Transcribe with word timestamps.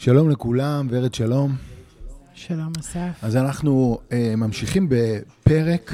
שלום 0.00 0.30
לכולם, 0.30 0.86
ורד 0.90 1.14
שלום. 1.14 1.52
שלום, 2.34 2.72
אסף. 2.80 3.10
אז 3.22 3.36
אנחנו 3.36 3.98
uh, 4.08 4.12
ממשיכים 4.36 4.88
בפרק 4.90 5.92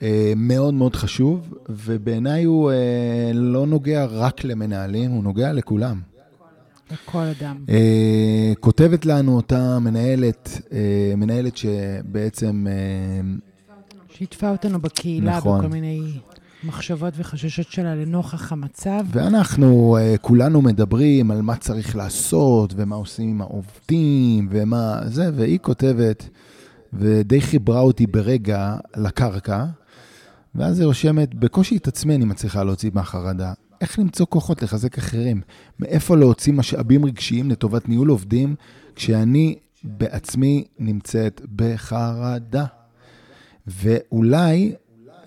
uh, 0.00 0.02
מאוד 0.36 0.74
מאוד 0.74 0.96
חשוב, 0.96 1.54
ובעיניי 1.68 2.44
הוא 2.44 2.70
uh, 2.70 2.74
לא 3.34 3.66
נוגע 3.66 4.04
רק 4.04 4.44
למנהלים, 4.44 5.10
הוא 5.10 5.24
נוגע 5.24 5.52
לכולם. 5.52 6.00
לכל 6.90 7.22
אדם. 7.22 7.64
Uh, 7.66 7.70
כותבת 8.60 9.06
לנו 9.06 9.36
אותה 9.36 9.78
מנהלת, 9.78 10.48
uh, 10.48 10.72
מנהלת 11.16 11.56
שבעצם... 11.56 12.66
Uh, 12.66 14.14
שיתפה 14.18 14.50
אותנו 14.50 14.80
בקהילה 14.80 15.36
נכון. 15.36 15.58
בכל 15.58 15.68
מיני 15.68 16.12
מחשבות 16.64 17.14
וחששות 17.16 17.66
שלה 17.72 17.94
לנוכח 17.94 18.52
המצב. 18.52 19.04
ואנחנו 19.10 19.98
uh, 19.98 20.18
כולנו 20.18 20.62
מדברים 20.62 21.30
על 21.30 21.42
מה 21.42 21.56
צריך 21.56 21.96
לעשות, 21.96 22.74
ומה 22.76 22.96
עושים 22.96 23.28
עם 23.28 23.40
העובדים, 23.40 24.48
ומה 24.50 25.00
זה, 25.04 25.30
והיא 25.34 25.58
כותבת, 25.58 26.28
ודי 26.92 27.40
חיברה 27.40 27.80
אותי 27.80 28.06
ברגע 28.06 28.76
לקרקע, 28.96 29.64
ואז 30.54 30.78
היא 30.78 30.86
רושמת, 30.86 31.34
בקושי 31.34 31.76
את 31.76 31.88
עצמי 31.88 32.14
אני 32.14 32.24
מצליחה 32.24 32.64
להוציא 32.64 32.90
מהחרדה. 32.94 33.52
איך 33.80 33.98
למצוא 33.98 34.26
כוחות 34.28 34.62
לחזק 34.62 34.98
אחרים? 34.98 35.40
מאיפה 35.80 36.16
להוציא 36.16 36.52
משאבים 36.52 37.04
רגשיים 37.04 37.50
לטובת 37.50 37.88
ניהול 37.88 38.08
עובדים, 38.08 38.54
כשאני 38.96 39.54
בעצמי 39.84 40.64
נמצאת 40.78 41.40
בחרדה? 41.56 42.64
ואולי 43.66 44.72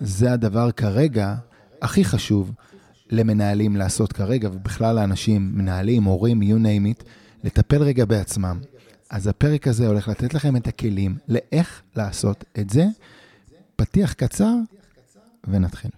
זה 0.00 0.32
הדבר 0.32 0.70
כרגע 0.70 1.34
הכי 1.82 2.04
חשוב 2.04 2.52
למנהלים 3.10 3.76
לעשות 3.76 4.12
כרגע, 4.12 4.48
ובכלל 4.52 4.94
לאנשים, 4.94 5.50
מנהלים, 5.54 6.04
הורים, 6.04 6.42
you 6.42 6.62
name 6.64 7.00
it, 7.00 7.04
לטפל 7.44 7.82
רגע 7.82 8.04
בעצמם. 8.04 8.58
אז 9.10 9.26
הפרק 9.26 9.68
הזה 9.68 9.86
הולך 9.86 10.08
לתת 10.08 10.34
לכם 10.34 10.56
את 10.56 10.66
הכלים 10.66 11.16
לאיך 11.28 11.82
לעשות 11.96 12.44
את 12.58 12.70
זה. 12.70 12.84
פתיח 13.76 14.12
קצר 14.12 14.54
ונתחיל. 15.48 15.90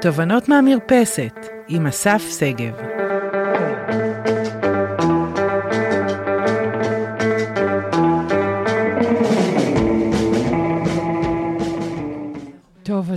תובנות 0.00 0.48
מהמרפסת 0.48 1.34
עם 1.68 1.86
אסף 1.86 2.22
שגב. 2.38 3.07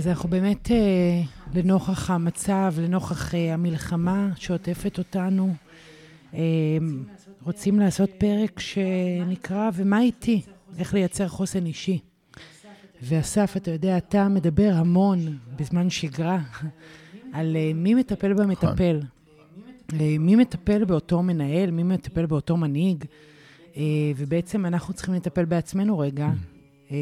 אז 0.02 0.08
אנחנו 0.08 0.28
באמת, 0.28 0.70
אה, 0.70 1.22
לנוכח 1.54 2.10
המצב, 2.10 2.74
לנוכח 2.78 3.34
אה, 3.34 3.54
המלחמה 3.54 4.30
שעוטפת 4.36 4.98
אותנו, 4.98 5.54
אה, 6.34 6.40
רוצים 7.42 7.80
לעשות 7.80 8.10
פרק 8.18 8.60
שנקרא 8.60 9.70
"ומה 9.74 10.00
איתי?" 10.00 10.42
איך 10.78 10.94
לייצר 10.94 11.28
חוסן 11.28 11.66
אישי. 11.66 11.98
ואסף, 13.02 13.56
אתה 13.56 13.70
יודע, 13.70 13.96
אתה 13.96 14.28
מדבר 14.28 14.72
המון 14.74 15.38
בזמן 15.56 15.90
שגרה 15.90 16.38
על 17.32 17.56
מי 17.74 17.94
מטפל 17.94 18.32
במטפל. 18.32 19.00
נכון. 19.88 19.98
מי 20.18 20.36
מטפל 20.36 20.84
באותו 20.84 21.22
מנהל, 21.22 21.70
מי 21.70 21.82
מטפל 21.82 22.26
באותו 22.26 22.56
מנהיג, 22.56 23.04
ובעצם 24.16 24.66
אנחנו 24.66 24.94
צריכים 24.94 25.14
לטפל 25.14 25.44
בעצמנו 25.44 25.98
רגע. 25.98 26.28
אה, 26.92 26.96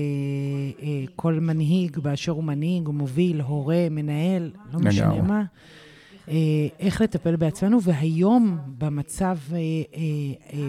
אה, 0.82 1.04
כל 1.16 1.40
מנהיג 1.40 1.98
באשר 1.98 2.32
הוא 2.32 2.44
מנהיג, 2.44 2.86
הוא 2.86 2.94
מוביל, 2.94 3.40
הורה, 3.40 3.86
מנהל, 3.90 4.50
לא 4.72 4.80
משנה 4.80 5.22
מה. 5.22 5.44
אה, 6.28 6.34
איך 6.78 7.00
לטפל 7.00 7.36
בעצמנו, 7.36 7.82
והיום 7.82 8.58
במצב 8.78 9.38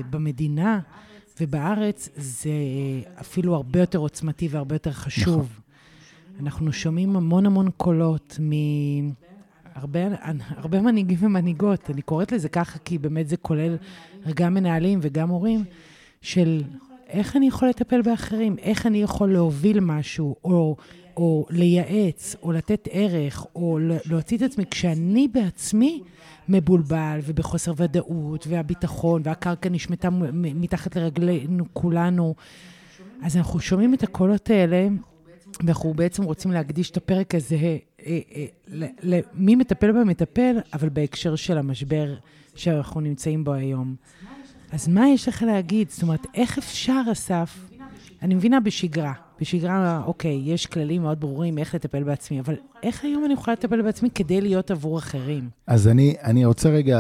במדינה 0.09 0.79
ובארץ 1.41 2.09
זה 2.15 2.51
אפילו 3.21 3.55
הרבה 3.55 3.79
יותר 3.79 3.99
עוצמתי 3.99 4.47
והרבה 4.47 4.75
יותר 4.75 4.91
חשוב. 4.91 5.39
נכון. 5.39 6.45
אנחנו 6.45 6.73
שומעים 6.73 7.15
המון 7.15 7.45
המון 7.45 7.69
קולות 7.77 8.37
מ... 8.41 8.51
הרבה, 9.75 9.99
הרבה 10.49 10.81
מנהיגים 10.81 11.17
ומנהיגות, 11.21 11.89
אני 11.89 12.01
קוראת 12.01 12.31
לזה 12.31 12.49
ככה 12.49 12.79
כי 12.79 12.97
באמת 12.97 13.27
זה 13.27 13.37
כולל 13.37 13.77
גם 14.35 14.53
מנהלים 14.53 14.99
וגם 15.01 15.29
הורים, 15.29 15.63
של 16.21 16.63
איך 17.11 17.35
אני 17.35 17.47
יכול 17.47 17.69
לטפל 17.69 18.01
באחרים? 18.01 18.55
איך 18.57 18.85
אני 18.85 19.01
יכול 19.01 19.33
להוביל 19.33 19.79
משהו, 19.79 20.35
או, 20.43 20.75
או 21.17 21.45
לייעץ, 21.49 22.35
או 22.43 22.51
לתת 22.51 22.87
ערך, 22.91 23.45
או 23.55 23.79
להוציא 24.05 24.37
את 24.37 24.41
עצמי, 24.41 24.63
כשאני 24.71 25.27
בעצמי 25.27 26.01
מבולבל 26.49 27.19
ובחוסר 27.25 27.73
ודאות, 27.77 28.47
והביטחון, 28.49 29.21
והקרקע 29.25 29.69
נשמטה 29.69 30.09
מתחת 30.33 30.95
לרגלינו 30.95 31.65
כולנו. 31.73 32.35
אז 33.21 33.37
אנחנו 33.37 33.59
שומעים 33.59 33.93
את 33.93 34.03
הקולות 34.03 34.49
האלה, 34.49 34.87
ואנחנו 35.63 35.93
בעצם 35.93 36.23
רוצים 36.23 36.51
להקדיש 36.51 36.91
את 36.91 36.97
הפרק 36.97 37.35
הזה 37.35 37.77
אה, 38.05 38.19
אה, 38.35 38.45
למי 39.03 39.55
מטפל 39.55 39.91
במטפל, 39.91 40.55
אבל 40.73 40.89
בהקשר 40.89 41.35
של 41.35 41.57
המשבר 41.57 42.15
שאנחנו 42.55 43.01
נמצאים 43.01 43.43
בו 43.43 43.53
היום. 43.53 43.95
אז 44.71 44.87
מה 44.87 45.09
יש 45.09 45.27
לך 45.27 45.43
להגיד? 45.43 45.89
זאת 45.89 46.01
אומרת, 46.01 46.27
איך 46.33 46.57
אפשר, 46.57 47.01
אסף? 47.11 47.59
אני 48.21 48.35
מבינה 48.35 48.59
בשגרה. 48.59 49.13
בשגרה, 49.41 50.01
אוקיי, 50.05 50.41
יש 50.45 50.65
כללים 50.65 51.01
מאוד 51.01 51.19
ברורים 51.19 51.57
איך 51.57 51.75
לטפל 51.75 52.03
בעצמי, 52.03 52.39
אבל 52.39 52.55
איך 52.83 53.03
היום 53.03 53.25
אני 53.25 53.33
יכולה 53.33 53.53
לטפל 53.53 53.81
בעצמי 53.81 54.09
כדי 54.15 54.41
להיות 54.41 54.71
עבור 54.71 54.97
אחרים? 54.97 55.49
אז 55.67 55.87
אני, 55.87 56.15
אני 56.23 56.45
רוצה 56.45 56.69
רגע 56.69 56.97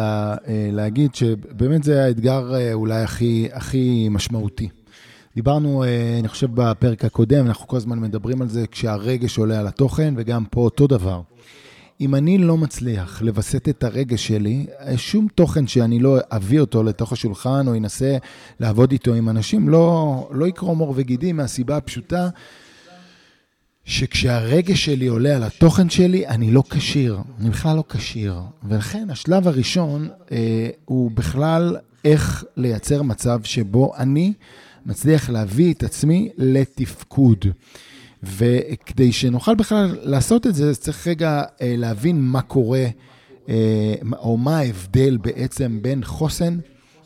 אה, 0.47 0.69
להגיד 0.71 1.15
שבאמת 1.15 1.83
זה 1.83 2.05
האתגר 2.05 2.55
אה, 2.55 2.73
אולי 2.73 3.03
הכי, 3.03 3.47
הכי 3.53 4.07
משמעותי. 4.11 4.69
דיברנו, 5.35 5.83
אה, 5.83 6.17
אני 6.19 6.27
חושב, 6.27 6.47
בפרק 6.53 7.05
הקודם, 7.05 7.45
אנחנו 7.45 7.67
כל 7.67 7.77
הזמן 7.77 7.99
מדברים 7.99 8.41
על 8.41 8.47
זה 8.47 8.67
כשהרגש 8.71 9.37
עולה 9.37 9.59
על 9.59 9.67
התוכן, 9.67 10.13
וגם 10.17 10.45
פה 10.45 10.61
אותו 10.61 10.87
דבר. 10.87 11.21
אם 12.01 12.15
אני 12.15 12.37
לא 12.37 12.57
מצליח 12.57 13.21
לווסת 13.21 13.69
את 13.69 13.83
הרגש 13.83 14.27
שלי, 14.27 14.65
שום 14.95 15.27
תוכן 15.35 15.67
שאני 15.67 15.99
לא 15.99 16.17
אביא 16.31 16.59
אותו 16.59 16.83
לתוך 16.83 17.13
השולחן 17.13 17.67
או 17.67 17.75
אנסה 17.75 18.17
לעבוד 18.59 18.91
איתו 18.91 19.13
עם 19.13 19.29
אנשים, 19.29 19.69
לא, 19.69 20.29
לא 20.31 20.47
יקרום 20.47 20.79
עור 20.79 20.93
וגידים 20.97 21.37
מהסיבה 21.37 21.77
הפשוטה 21.77 22.29
שכשהרגש 23.85 24.85
שלי 24.85 25.07
עולה 25.07 25.35
על 25.35 25.43
התוכן 25.43 25.89
שלי, 25.89 26.27
אני 26.27 26.51
לא 26.51 26.63
כשיר, 26.69 27.19
אני 27.39 27.49
בכלל 27.49 27.75
לא 27.75 27.83
כשיר. 27.89 28.35
ולכן 28.63 29.09
השלב 29.09 29.47
הראשון 29.47 30.09
אה, 30.31 30.69
הוא 30.85 31.11
בכלל 31.11 31.77
איך 32.05 32.43
לייצר 32.57 33.01
מצב 33.01 33.39
שבו 33.43 33.93
אני 33.97 34.33
מצליח 34.85 35.29
להביא 35.29 35.73
את 35.73 35.83
עצמי 35.83 36.29
לתפקוד. 36.37 37.45
וכדי 38.23 39.11
שנוכל 39.11 39.55
בכלל 39.55 39.97
לעשות 40.03 40.47
את 40.47 40.55
זה, 40.55 40.75
צריך 40.75 41.07
רגע 41.07 41.43
אה, 41.61 41.75
להבין 41.77 42.21
מה 42.21 42.41
קורה, 42.41 42.85
אה, 43.49 43.93
או 44.17 44.37
מה 44.37 44.57
ההבדל 44.57 45.17
בעצם 45.17 45.79
בין 45.81 46.03
חוסן 46.03 46.57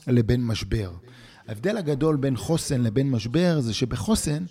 לבין 0.08 0.46
משבר. 0.46 0.92
ההבדל 1.48 1.78
הגדול 1.78 2.16
בין 2.16 2.36
חוסן 2.36 2.82
לבין 2.82 3.10
משבר 3.10 3.60
זה 3.60 3.74
שבחוסן 3.74 4.44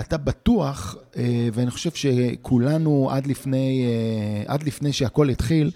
אתה 0.00 0.16
בטוח, 0.16 0.96
אה, 1.16 1.48
ואני 1.52 1.70
חושב 1.70 1.90
שכולנו 1.90 3.08
עד 3.10 3.26
לפני, 3.26 3.86
עד 4.46 4.62
לפני 4.62 4.92
שהכל 4.92 5.28
התחיל, 5.28 5.70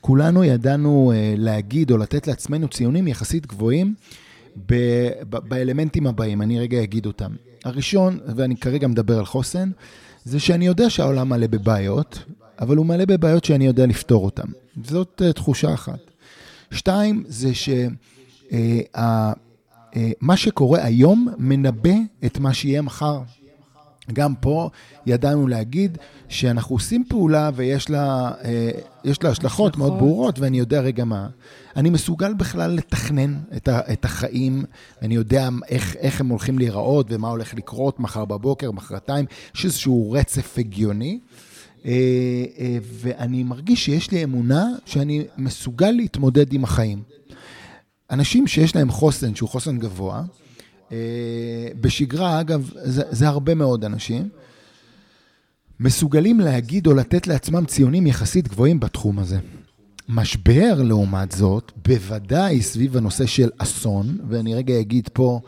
כולנו 0.00 0.44
ידענו 0.44 1.12
להגיד 1.36 1.90
או 1.90 1.96
לתת 1.96 2.26
לעצמנו 2.26 2.68
ציונים 2.68 3.08
יחסית 3.08 3.46
גבוהים 3.46 3.94
באלמנטים 5.28 6.06
הבאים, 6.06 6.42
אני 6.42 6.60
רגע 6.60 6.82
אגיד 6.82 7.06
אותם. 7.06 7.30
הראשון, 7.64 8.18
ואני 8.36 8.56
כרגע 8.56 8.88
מדבר 8.88 9.18
על 9.18 9.24
חוסן, 9.24 9.70
זה 10.24 10.40
שאני 10.40 10.66
יודע 10.66 10.90
שהעולם 10.90 11.28
מלא 11.28 11.46
בבעיות, 11.46 12.24
אבל 12.60 12.76
הוא 12.76 12.86
מלא 12.86 13.04
בבעיות 13.04 13.44
שאני 13.44 13.66
יודע 13.66 13.86
לפתור 13.86 14.24
אותן. 14.24 14.46
זאת 14.84 15.22
uh, 15.28 15.32
תחושה 15.32 15.74
אחת. 15.74 15.98
שתיים, 16.70 17.24
זה 17.26 17.54
שמה 17.54 17.88
uh, 18.50 20.32
uh, 20.32 20.36
שקורה 20.36 20.84
היום 20.84 21.28
מנבא 21.38 21.94
את 22.26 22.38
מה 22.38 22.54
שיהיה 22.54 22.82
מחר. 22.82 23.20
גם 24.12 24.34
פה 24.34 24.70
ידענו 25.06 25.46
להגיד 25.46 25.98
שאנחנו 26.28 26.76
עושים 26.76 27.04
פעולה 27.08 27.50
ויש 27.54 27.90
לה, 27.90 28.30
אה, 28.44 28.70
לה 29.22 29.30
השלכות 29.30 29.76
מאוד 29.76 29.98
ברורות, 29.98 30.38
ואני 30.38 30.58
יודע 30.58 30.80
רגע 30.80 31.04
מה. 31.04 31.28
אני 31.76 31.90
מסוגל 31.90 32.34
בכלל 32.34 32.70
לתכנן 32.70 33.38
את, 33.56 33.68
ה, 33.68 33.92
את 33.92 34.04
החיים, 34.04 34.64
אני 35.02 35.14
יודע 35.14 35.48
איך, 35.68 35.96
איך 35.96 36.20
הם 36.20 36.28
הולכים 36.28 36.58
להיראות 36.58 37.06
ומה 37.10 37.28
הולך 37.28 37.54
לקרות 37.54 38.00
מחר 38.00 38.24
בבוקר, 38.24 38.70
מחרתיים, 38.70 39.24
יש 39.54 39.64
איזשהו 39.64 40.12
רצף 40.12 40.58
הגיוני. 40.58 41.18
אה, 41.86 41.92
אה, 42.58 42.78
ואני 42.82 43.42
מרגיש 43.42 43.84
שיש 43.84 44.10
לי 44.10 44.24
אמונה 44.24 44.66
שאני 44.86 45.24
מסוגל 45.36 45.90
להתמודד 45.90 46.52
עם 46.52 46.64
החיים. 46.64 47.02
אנשים 48.10 48.46
שיש 48.46 48.76
להם 48.76 48.90
חוסן, 48.90 49.34
שהוא 49.34 49.48
חוסן 49.48 49.78
גבוה, 49.78 50.22
בשגרה, 51.80 52.40
אגב, 52.40 52.70
זה, 52.74 53.02
זה 53.10 53.28
הרבה 53.28 53.54
מאוד 53.54 53.84
אנשים, 53.84 54.28
מסוגלים 55.80 56.40
להגיד 56.40 56.86
או 56.86 56.94
לתת 56.94 57.26
לעצמם 57.26 57.64
ציונים 57.66 58.06
יחסית 58.06 58.48
גבוהים 58.48 58.80
בתחום 58.80 59.18
הזה. 59.18 59.38
משבר, 60.08 60.82
לעומת 60.82 61.32
זאת, 61.32 61.72
בוודאי 61.88 62.62
סביב 62.62 62.96
הנושא 62.96 63.26
של 63.26 63.50
אסון, 63.58 64.18
ואני 64.28 64.54
רגע 64.54 64.80
אגיד 64.80 65.08
פה, 65.12 65.40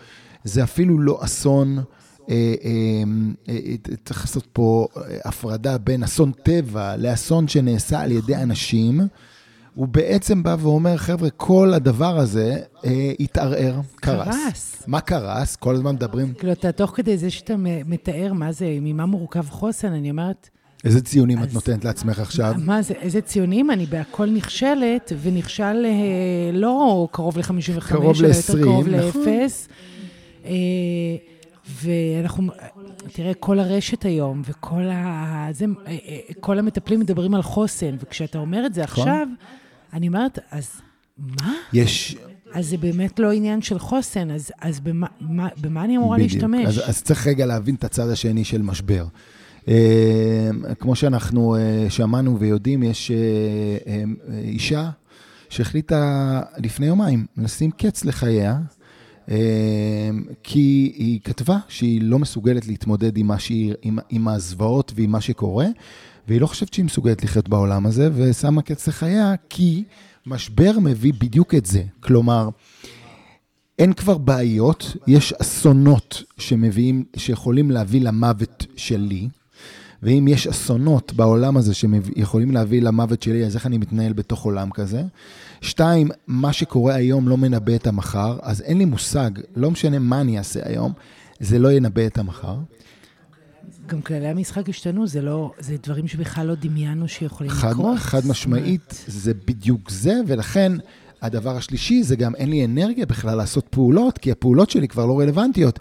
זה 0.44 0.62
אפילו 0.62 0.98
לא 0.98 1.18
אסון, 1.22 1.78
אה, 1.78 2.54
אה, 2.64 3.02
אה, 3.48 3.74
צריך 4.04 4.20
לעשות 4.20 4.46
פה 4.52 4.86
הפרדה 5.24 5.78
בין 5.78 6.02
אסון 6.02 6.32
טבע 6.42 6.96
לאסון 6.96 7.48
שנעשה 7.48 8.00
על 8.00 8.12
ידי 8.12 8.36
אנשים. 8.36 9.00
הוא 9.74 9.88
בעצם 9.88 10.42
בא 10.42 10.56
ואומר, 10.60 10.96
חבר'ה, 10.96 11.30
כל 11.30 11.74
הדבר 11.74 12.18
הזה 12.18 12.58
אה, 12.84 13.12
התערער, 13.20 13.80
קרס. 13.96 14.26
קרס. 14.26 14.82
מה 14.86 15.00
קרס? 15.00 15.56
כל 15.56 15.74
הזמן 15.74 15.94
מדברים... 15.94 16.34
כאילו, 16.34 16.52
אתה 16.52 16.72
תוך 16.72 16.92
כדי 16.96 17.18
זה 17.18 17.30
שאתה 17.30 17.54
מתאר 17.86 18.32
מה 18.32 18.52
זה, 18.52 18.78
ממה 18.80 19.06
מורכב 19.06 19.48
חוסן, 19.50 19.92
אני 19.92 20.10
אומרת... 20.10 20.50
איזה 20.84 21.00
ציונים 21.00 21.38
אז, 21.38 21.48
את 21.48 21.54
נותנת 21.54 21.84
לעצמך 21.84 22.18
עכשיו? 22.18 22.54
מה 22.58 22.82
זה, 22.82 22.94
איזה 22.94 23.20
ציונים? 23.20 23.70
אני 23.70 23.86
בהכל 23.86 24.30
נכשלת, 24.30 25.12
ונכשל 25.22 25.86
אה, 25.86 26.50
לא 26.52 27.08
קרוב 27.12 27.38
ל-55, 27.38 27.80
קרוב 27.88 28.22
ל-20, 28.22 28.62
קרוב 28.62 28.88
נכון. 28.88 29.22
ל-0. 29.22 29.28
אה, 30.44 30.52
ואנחנו, 31.82 32.52
תראה, 33.12 33.34
כל 33.34 33.58
הרשת 33.58 34.04
היום, 34.04 34.42
וכל 34.44 34.82
ה... 34.90 35.46
זה, 35.50 35.64
אה, 35.86 35.92
אה, 36.08 36.18
כל 36.40 36.58
המטפלים 36.58 37.00
מדברים 37.00 37.34
על 37.34 37.42
חוסן, 37.42 37.96
וכשאתה 38.00 38.38
אומר 38.38 38.66
את 38.66 38.74
זה 38.74 38.82
נכון. 38.82 39.08
עכשיו, 39.08 39.26
אני 39.92 40.08
אומרת, 40.08 40.38
אז 40.50 40.70
מה? 41.18 41.54
יש... 41.72 42.16
אז 42.52 42.66
זה 42.66 42.76
באמת 42.76 43.18
לא 43.18 43.32
עניין 43.32 43.62
של 43.62 43.78
חוסן, 43.78 44.30
אז, 44.30 44.52
אז 44.60 44.80
במה, 44.80 45.06
מה, 45.20 45.48
במה 45.60 45.84
אני 45.84 45.96
אמורה 45.96 46.16
בדיוק. 46.18 46.32
להשתמש? 46.32 46.66
אז, 46.66 46.88
אז 46.88 47.02
צריך 47.02 47.26
רגע 47.26 47.46
להבין 47.46 47.74
את 47.74 47.84
הצד 47.84 48.08
השני 48.08 48.44
של 48.44 48.62
משבר. 48.62 49.04
אה, 49.68 50.50
כמו 50.78 50.96
שאנחנו 50.96 51.56
אה, 51.56 51.86
שמענו 51.88 52.38
ויודעים, 52.38 52.82
יש 52.82 53.10
אה, 53.10 54.02
אישה 54.44 54.90
שהחליטה 55.48 56.42
לפני 56.58 56.86
יומיים 56.86 57.26
לשים 57.36 57.70
קץ 57.70 58.04
לחייה, 58.04 58.58
כי 60.42 60.92
היא 60.96 61.20
כתבה 61.24 61.58
שהיא 61.68 62.00
לא 62.02 62.18
מסוגלת 62.18 62.66
להתמודד 62.66 63.16
עם, 63.16 63.38
שהיא, 63.38 63.74
עם, 63.82 63.98
עם 64.08 64.28
הזוועות 64.28 64.92
ועם 64.96 65.10
מה 65.10 65.20
שקורה, 65.20 65.66
והיא 66.30 66.40
לא 66.40 66.46
חושבת 66.46 66.74
שהיא 66.74 66.84
מסוגלת 66.84 67.24
לחיות 67.24 67.48
בעולם 67.48 67.86
הזה, 67.86 68.10
ושמה 68.14 68.62
קץ 68.62 68.88
לחייה 68.88 69.34
כי 69.48 69.84
משבר 70.26 70.72
מביא 70.82 71.12
בדיוק 71.18 71.54
את 71.54 71.66
זה. 71.66 71.82
כלומר, 72.00 72.48
אין 73.78 73.92
כבר 73.92 74.18
בעיות, 74.18 74.96
יש 75.06 75.32
אסונות 75.32 76.22
שמביאים, 76.38 77.04
שיכולים 77.16 77.70
להביא 77.70 78.00
למוות 78.00 78.66
שלי, 78.76 79.28
ואם 80.02 80.28
יש 80.28 80.46
אסונות 80.46 81.12
בעולם 81.12 81.56
הזה 81.56 81.74
שיכולים 81.74 82.50
להביא 82.50 82.82
למוות 82.82 83.22
שלי, 83.22 83.46
אז 83.46 83.56
איך 83.56 83.66
אני 83.66 83.78
מתנהל 83.78 84.12
בתוך 84.12 84.44
עולם 84.44 84.70
כזה? 84.70 85.02
שתיים, 85.60 86.08
מה 86.26 86.52
שקורה 86.52 86.94
היום 86.94 87.28
לא 87.28 87.36
מנבא 87.36 87.74
את 87.74 87.86
המחר, 87.86 88.38
אז 88.42 88.60
אין 88.60 88.78
לי 88.78 88.84
מושג, 88.84 89.30
לא 89.56 89.70
משנה 89.70 89.98
מה 89.98 90.20
אני 90.20 90.38
אעשה 90.38 90.60
היום, 90.64 90.92
זה 91.40 91.58
לא 91.58 91.72
ינבא 91.72 92.06
את 92.06 92.18
המחר. 92.18 92.56
גם 93.90 94.02
כללי 94.02 94.28
המשחק 94.28 94.68
השתנו, 94.68 95.06
זה 95.06 95.22
לא, 95.22 95.52
זה 95.58 95.76
דברים 95.82 96.08
שבכלל 96.08 96.46
לא 96.46 96.54
דמיינו 96.54 97.08
שיכולים 97.08 97.52
חד, 97.52 97.70
לקרות. 97.70 97.98
חד 97.98 98.26
משמעית, 98.26 99.04
זה 99.06 99.34
בדיוק 99.34 99.90
זה, 99.90 100.14
ולכן 100.26 100.72
הדבר 101.22 101.56
השלישי 101.56 102.02
זה 102.02 102.16
גם 102.16 102.34
אין 102.34 102.50
לי 102.50 102.64
אנרגיה 102.64 103.06
בכלל 103.06 103.36
לעשות 103.36 103.66
פעולות, 103.70 104.18
כי 104.18 104.30
הפעולות 104.32 104.70
שלי 104.70 104.88
כבר 104.88 105.06
לא 105.06 105.20
רלוונטיות. 105.20 105.78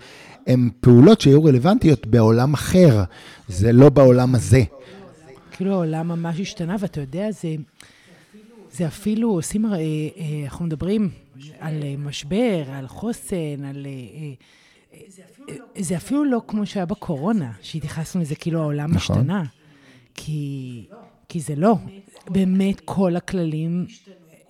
הן 0.48 0.70
פעולות 0.80 1.22
שיהיו 1.22 1.44
רלוונטיות 1.44 2.08
בעולם 2.08 2.54
אחר, 2.54 3.04
זה 3.48 3.72
לא 3.72 3.90
בעולם 3.90 4.36
הזה. 4.36 4.64
כאילו 5.52 5.74
העולם 5.74 6.08
ממש 6.08 6.40
השתנה, 6.40 6.76
ואתה 6.80 7.02
יודע, 7.02 7.32
זה, 7.32 7.56
זה 8.72 8.88
אפילו, 8.88 9.30
עושים, 9.30 9.66
אה, 9.66 9.72
אה, 9.72 9.80
אנחנו 10.44 10.66
מדברים 10.66 11.10
על 11.60 11.84
אה, 11.84 11.96
משבר, 11.98 12.64
על 12.72 12.88
חוסן, 12.88 13.66
על... 13.70 13.86
זה 15.78 15.98
אפילו 15.98 16.26
לא 16.26 16.42
כמו 16.48 16.66
שהיה 16.66 16.86
בקורונה, 16.86 17.52
שהתייחסנו 17.62 18.22
לזה 18.22 18.36
כאילו 18.36 18.62
העולם 18.62 18.92
נכון. 18.94 19.18
השתנה. 19.18 19.44
כי, 20.16 20.86
כי 21.30 21.40
זה 21.40 21.56
לא. 21.56 21.76
באמת 22.30 22.82
כל 22.86 23.16
הכללים 23.16 23.86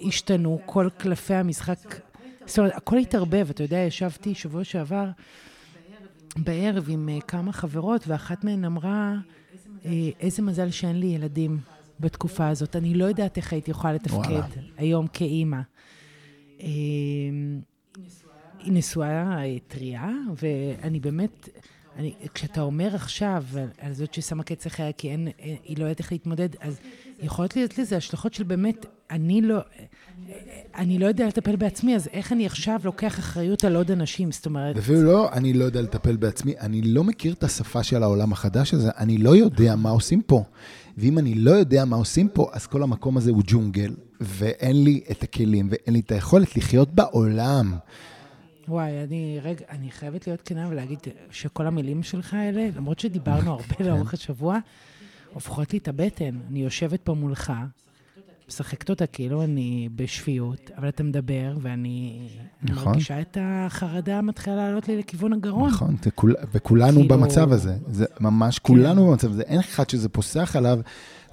השתנו, 0.01 0.59
כל 0.65 0.89
קלפי 0.97 1.33
המשחק, 1.33 1.95
זאת 2.45 2.59
אומרת, 2.59 2.74
הכל 2.75 2.97
התערבב. 2.97 3.47
אתה 3.50 3.63
יודע, 3.63 3.77
ישבתי 3.77 4.36
שבוע 4.36 4.63
שעבר 4.63 5.09
בערב 6.38 6.85
עם 6.89 7.09
uh, 7.18 7.21
כמה 7.21 7.51
חברות, 7.51 8.07
ואחת 8.07 8.44
מהן 8.44 8.65
אמרה, 8.65 9.15
איזה 10.19 10.42
מזל 10.42 10.71
שאין 10.71 11.00
לי 11.00 11.07
ילדים 11.07 11.59
בתקופה 12.00 12.47
הזאת. 12.47 12.75
אני 12.75 12.94
לא 12.94 13.06
יודעת 13.06 13.38
איך 13.38 13.53
הייתי 13.53 13.71
יכולה 13.71 13.94
לתפקד. 13.94 14.42
היום 14.77 15.07
כאימא. 15.07 15.62
היא 18.63 18.73
נשואה 18.73 19.44
טריה, 19.67 20.09
ואני 20.41 21.00
באמת, 21.00 21.50
אני, 21.97 22.13
כשאתה 22.33 22.61
אומר 22.61 22.95
עכשיו 22.95 23.44
על, 23.57 23.67
על 23.79 23.94
זאת 23.94 24.13
ששמה 24.13 24.44
קץ 24.44 24.65
לחייה 24.65 24.91
כי 24.91 25.09
אין, 25.09 25.27
היא 25.63 25.77
לא 25.77 25.83
יודעת 25.83 26.00
איך 26.00 26.11
להתמודד, 26.11 26.50
אז 26.59 26.79
יכולות 27.21 27.56
להיות 27.56 27.77
לזה 27.77 27.97
השלכות 27.97 28.33
של 28.33 28.44
באמת, 28.44 28.85
אני 29.11 29.41
לא, 29.41 29.59
אני 30.75 31.00
לא 31.00 31.06
יודע 31.06 31.27
לטפל 31.27 31.56
בעצמי, 31.56 31.95
אז 31.95 32.07
איך 32.13 32.31
אני 32.31 32.45
עכשיו 32.45 32.79
לוקח 32.83 33.19
אחריות 33.19 33.63
על 33.63 33.75
עוד 33.75 33.91
אנשים? 33.91 34.31
זאת 34.31 34.45
אומרת... 34.45 34.77
אפילו 34.77 35.03
לא, 35.03 35.31
אני 35.33 35.53
לא 35.53 35.65
יודע 35.65 35.81
לטפל 35.81 36.15
בעצמי, 36.15 36.53
אני 36.59 36.81
לא 36.81 37.03
מכיר 37.03 37.33
את 37.33 37.44
השפה 37.44 37.83
של 37.83 38.03
העולם 38.03 38.31
החדש 38.31 38.73
הזה, 38.73 38.89
אני 38.97 39.17
לא 39.17 39.35
יודע 39.35 39.75
מה 39.75 39.89
עושים 39.89 40.21
פה. 40.21 40.44
ואם 40.97 41.17
אני 41.17 41.35
לא 41.35 41.51
יודע 41.51 41.85
מה 41.85 41.95
עושים 41.95 42.29
פה, 42.29 42.50
אז 42.53 42.67
כל 42.67 42.83
המקום 42.83 43.17
הזה 43.17 43.31
הוא 43.31 43.44
ג'ונגל, 43.47 43.95
ואין 44.21 44.83
לי 44.83 45.01
את 45.11 45.23
הכלים 45.23 45.67
ואין 45.71 45.94
לי 45.94 46.00
את 46.00 46.11
היכולת 46.11 46.57
לחיות 46.57 46.89
בעולם. 46.94 47.73
וואי, 48.69 49.04
אני, 49.04 49.39
רגע, 49.44 49.66
אני 49.69 49.92
חייבת 49.92 50.27
להיות 50.27 50.42
כנה 50.42 50.68
ולהגיד 50.69 51.00
שכל 51.31 51.68
המילים 51.68 52.04
שלך 52.04 52.33
האלה, 52.33 52.69
למרות 52.75 53.00
שדיברנו 53.00 53.51
הרבה 53.51 53.63
כן. 53.63 53.83
לאורך 53.83 54.13
השבוע, 54.13 54.57
הופכות 55.33 55.74
לי 55.74 55.80
את 55.80 55.88
הבטן. 55.88 56.39
אני 56.50 56.60
יושבת 56.63 57.01
פה 57.04 57.13
מולך, 57.13 57.54
משחקת 58.48 58.89
אותה 58.89 59.06
כאילו 59.07 59.44
אני 59.44 59.89
בשפיות, 59.95 60.71
אבל 60.77 60.89
אתה 60.89 61.04
מדבר, 61.04 61.57
ואני 61.62 62.27
נכון. 62.63 62.86
מרגישה 62.86 63.21
את 63.21 63.38
החרדה 63.42 64.21
מתחילה 64.21 64.56
לעלות 64.56 64.88
לי 64.88 64.98
לכיוון 64.98 65.33
הגרון. 65.33 65.69
נכון, 65.69 65.95
וכול, 66.06 66.36
וכולנו 66.51 67.00
כאילו... 67.00 67.18
במצב 67.18 67.51
הזה. 67.51 67.75
זה 67.88 68.06
ממש, 68.19 68.60
כולנו 68.60 69.01
כן. 69.01 69.07
במצב 69.07 69.31
הזה. 69.31 69.42
אין 69.42 69.60
אחד 69.60 69.89
שזה 69.89 70.10
פוסח 70.10 70.56
עליו. 70.56 70.80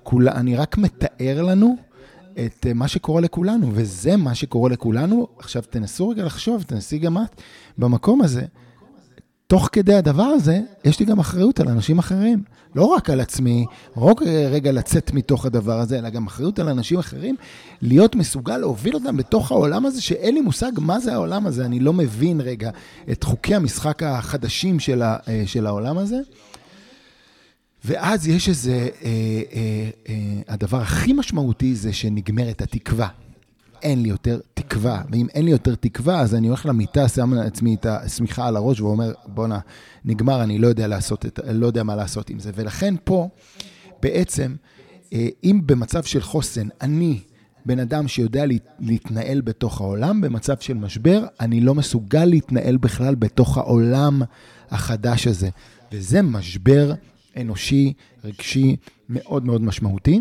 כול, 0.03 0.29
אני 0.29 0.57
רק 0.57 0.79
מתאר 0.79 1.43
לנו 1.43 1.77
את 2.45 2.67
אה, 2.67 2.75
מה 2.75 2.89
שקורה 2.89 3.21
לכולנו, 3.21 3.71
וזה 3.73 4.17
מה 4.17 4.35
שקורה 4.35 4.71
לכולנו. 4.71 5.27
עכשיו, 5.39 5.63
תנסו 5.71 6.09
רגע 6.09 6.25
לחשוב, 6.25 6.63
תנסי 6.63 6.99
גם 6.99 7.19
את, 7.19 7.43
במקום 7.79 8.23
הזה, 8.23 8.43
תוך 9.47 9.69
כדי 9.73 9.95
הדבר 9.95 10.23
הזה, 10.23 10.61
יש 10.85 11.01
לי 11.01 11.07
גם 11.07 11.19
אחריות 11.19 11.61
על 11.61 11.69
אנשים 11.69 11.99
אחרים. 11.99 12.43
לא 12.75 12.85
רק 12.85 13.11
על 13.11 13.21
עצמי, 13.21 13.67
רק 13.97 14.23
רגע 14.51 14.73
לצאת 14.73 15.13
מתוך 15.13 15.47
הדבר 15.47 15.81
הזה, 15.81 15.99
אלא 15.99 16.11
גם 16.11 16.27
אחריות 16.27 16.59
על 16.59 16.69
אנשים 16.69 16.99
אחרים, 16.99 17.37
להיות 17.83 18.17
מסוגל 18.17 18.59
להוביל 18.59 18.95
אותם 18.95 19.17
בתוך 19.17 19.53
העולם 19.53 19.87
הזה, 19.87 20.03
שאין 20.03 20.35
לי 20.35 20.41
מושג 20.41 20.73
מה 20.79 21.01
זה 21.01 21.13
העולם 21.15 21.47
הזה. 21.47 21.65
אני 21.65 21.81
לא 21.81 21.93
מבין 21.93 22.41
רגע 22.41 22.71
את 23.13 23.25
חוקי 23.25 23.55
המשחק 23.55 24.03
החדשים 24.03 24.81
של, 24.81 25.03
ה, 25.03 25.17
אה, 25.29 25.43
של 25.47 25.67
העולם 25.67 25.99
הזה. 25.99 26.19
ואז 27.87 28.29
יש 28.29 28.49
איזה, 28.49 28.73
אה, 28.73 28.89
אה, 29.05 29.91
אה, 30.09 30.15
הדבר 30.49 30.81
הכי 30.81 31.13
משמעותי 31.13 31.75
זה 31.75 31.93
שנגמרת 31.93 32.63
התקווה. 32.63 33.09
אין 33.83 34.03
לי 34.03 34.09
יותר 34.09 34.41
תקווה, 34.55 35.03
ואם 35.11 35.27
אין 35.35 35.45
לי 35.45 35.51
יותר 35.51 35.75
תקווה, 35.75 36.21
אז 36.21 36.35
אני 36.35 36.47
הולך 36.47 36.67
למיטה, 36.67 37.09
שם 37.09 37.35
לעצמי 37.35 37.75
את 37.75 37.87
השמיכה 37.87 38.47
על 38.47 38.57
הראש 38.57 38.81
ואומר, 38.81 39.13
בואנה, 39.27 39.59
נגמר, 40.05 40.43
אני 40.43 40.59
לא 40.59 40.67
יודע, 40.67 40.87
לעשות 40.87 41.27
את, 41.27 41.41
לא 41.53 41.67
יודע 41.67 41.83
מה 41.83 41.97
לעשות 41.97 42.31
עם 42.31 42.39
זה. 42.39 42.51
ולכן 42.55 42.95
פה, 43.05 43.29
בעצם, 44.03 44.55
אה, 45.13 45.29
אם 45.45 45.61
במצב 45.67 46.03
של 46.03 46.21
חוסן, 46.21 46.69
אני 46.81 47.21
בן 47.67 47.79
אדם 47.79 48.09
שיודע 48.09 48.45
להתנהל 48.81 49.41
בתוך 49.41 49.81
העולם, 49.81 50.21
במצב 50.21 50.55
של 50.61 50.75
משבר, 50.75 51.25
אני 51.41 51.61
לא 51.61 51.75
מסוגל 51.75 52.25
להתנהל 52.25 52.77
בכלל 52.77 53.15
בתוך 53.15 53.59
העולם 53.59 54.23
החדש 54.71 55.27
הזה. 55.27 55.49
וזה 55.93 56.23
משבר 56.23 56.93
אנושי, 57.41 57.93
רגשי, 58.25 58.77
מאוד 59.09 59.45
מאוד 59.45 59.63
משמעותי. 59.63 60.21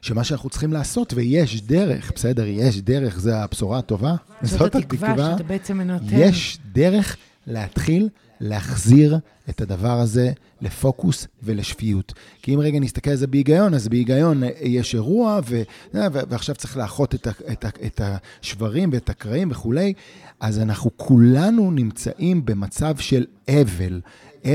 שמה 0.00 0.24
שאנחנו 0.24 0.50
צריכים 0.50 0.72
לעשות, 0.72 1.12
ויש 1.16 1.62
דרך, 1.62 2.12
בסדר, 2.14 2.46
יש 2.46 2.80
דרך, 2.80 3.20
זו 3.20 3.32
הבשורה 3.32 3.78
הטובה. 3.78 4.14
זאת, 4.42 4.58
זאת 4.58 4.74
התקווה 4.74 5.16
שאתה 5.16 5.44
בעצם 5.44 5.80
נותן. 5.80 6.04
יש 6.10 6.58
דרך 6.72 7.16
להתחיל 7.46 8.08
להחזיר 8.40 9.18
את 9.50 9.60
הדבר 9.60 10.00
הזה 10.00 10.32
לפוקוס 10.60 11.26
ולשפיות. 11.42 12.12
כי 12.42 12.54
אם 12.54 12.60
רגע 12.60 12.80
נסתכל 12.80 13.10
על 13.10 13.16
זה 13.16 13.26
בהיגיון, 13.26 13.74
אז 13.74 13.88
בהיגיון 13.88 14.42
יש 14.60 14.94
אירוע, 14.94 15.40
ו, 15.46 15.62
ועכשיו 15.94 16.54
צריך 16.54 16.76
לאחות 16.76 17.14
את, 17.14 17.28
את, 17.52 17.64
את 17.86 18.00
השברים 18.00 18.90
ואת 18.92 19.10
הקרעים 19.10 19.50
וכולי, 19.50 19.92
אז 20.40 20.58
אנחנו 20.58 20.90
כולנו 20.96 21.70
נמצאים 21.70 22.44
במצב 22.44 22.96
של 22.98 23.24
אבל. 23.48 24.00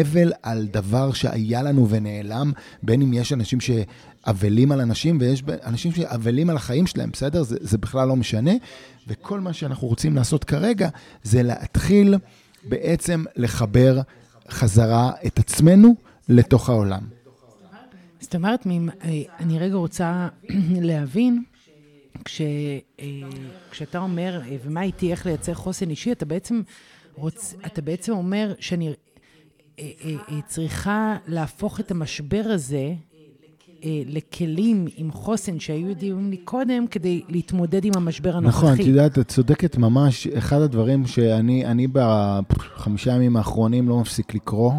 אבל 0.02 0.32
על 0.44 0.68
דבר 0.68 1.14
שהיה 1.14 1.64
לנו 1.64 1.90
ונעלם, 1.90 2.52
בין 2.84 3.02
אם 3.02 3.14
יש 3.14 3.34
אנשים 3.34 3.60
שאבלים 3.60 4.72
על 4.72 4.82
אנשים 4.82 5.18
ויש 5.22 5.44
אנשים 5.66 5.92
שאבלים 5.92 6.50
על 6.50 6.56
החיים 6.56 6.88
שלהם, 6.88 7.10
בסדר? 7.12 7.44
זה, 7.44 7.58
זה 7.62 7.78
בכלל 7.78 8.08
לא 8.08 8.16
משנה. 8.16 8.52
וכל 9.08 9.40
מה 9.40 9.54
שאנחנו 9.54 9.88
רוצים 9.88 10.16
לעשות 10.16 10.44
כרגע 10.44 10.90
זה 11.24 11.44
להתחיל 11.44 12.16
בעצם 12.64 13.24
לחבר 13.36 14.02
חזרה 14.50 15.12
את 15.26 15.40
עצמנו 15.40 15.96
לתוך 16.30 16.70
העולם. 16.70 17.02
זאת 18.20 18.36
אומרת, 18.36 18.68
אני 19.40 19.60
רגע 19.60 19.76
רוצה 19.76 20.28
להבין, 20.90 21.44
כש, 22.26 22.42
כשאתה 23.72 24.00
אומר, 24.00 24.42
ומה 24.64 24.82
איתי, 24.82 25.12
איך 25.12 25.26
לייצר 25.26 25.54
חוסן 25.54 25.90
אישי, 25.90 26.12
אתה 26.12 26.26
בעצם, 26.26 26.62
רוצ, 27.16 27.56
אתה 27.66 27.82
בעצם 27.82 28.12
אומר 28.12 28.54
שאני 28.60 28.94
צריכה 30.48 31.16
להפוך 31.28 31.80
את 31.80 31.92
המשבר 31.92 32.44
הזה 32.46 32.94
אה, 33.84 34.02
לכלים 34.08 34.88
עם 34.96 35.12
חוסן 35.12 35.60
שהיו 35.60 35.90
יודעים 35.90 36.30
לי 36.30 36.38
קודם, 36.38 36.88
כדי 36.88 37.22
להתמודד 37.30 37.86
עם 37.86 37.92
המשבר 37.96 38.38
הנוכחי. 38.38 38.66
נכון, 38.66 38.74
את 38.74 38.86
יודעת, 38.86 39.20
את 39.20 39.28
צודקת 39.28 39.78
ממש. 39.78 40.28
אחד 40.28 40.62
הדברים 40.62 41.08
שאני 41.08 41.66
אני 41.66 41.88
בחמישה 41.88 43.12
ימים 43.12 43.38
האחרונים 43.38 43.90
לא 43.90 44.00
מפסיק 44.00 44.34
לקרוא, 44.34 44.74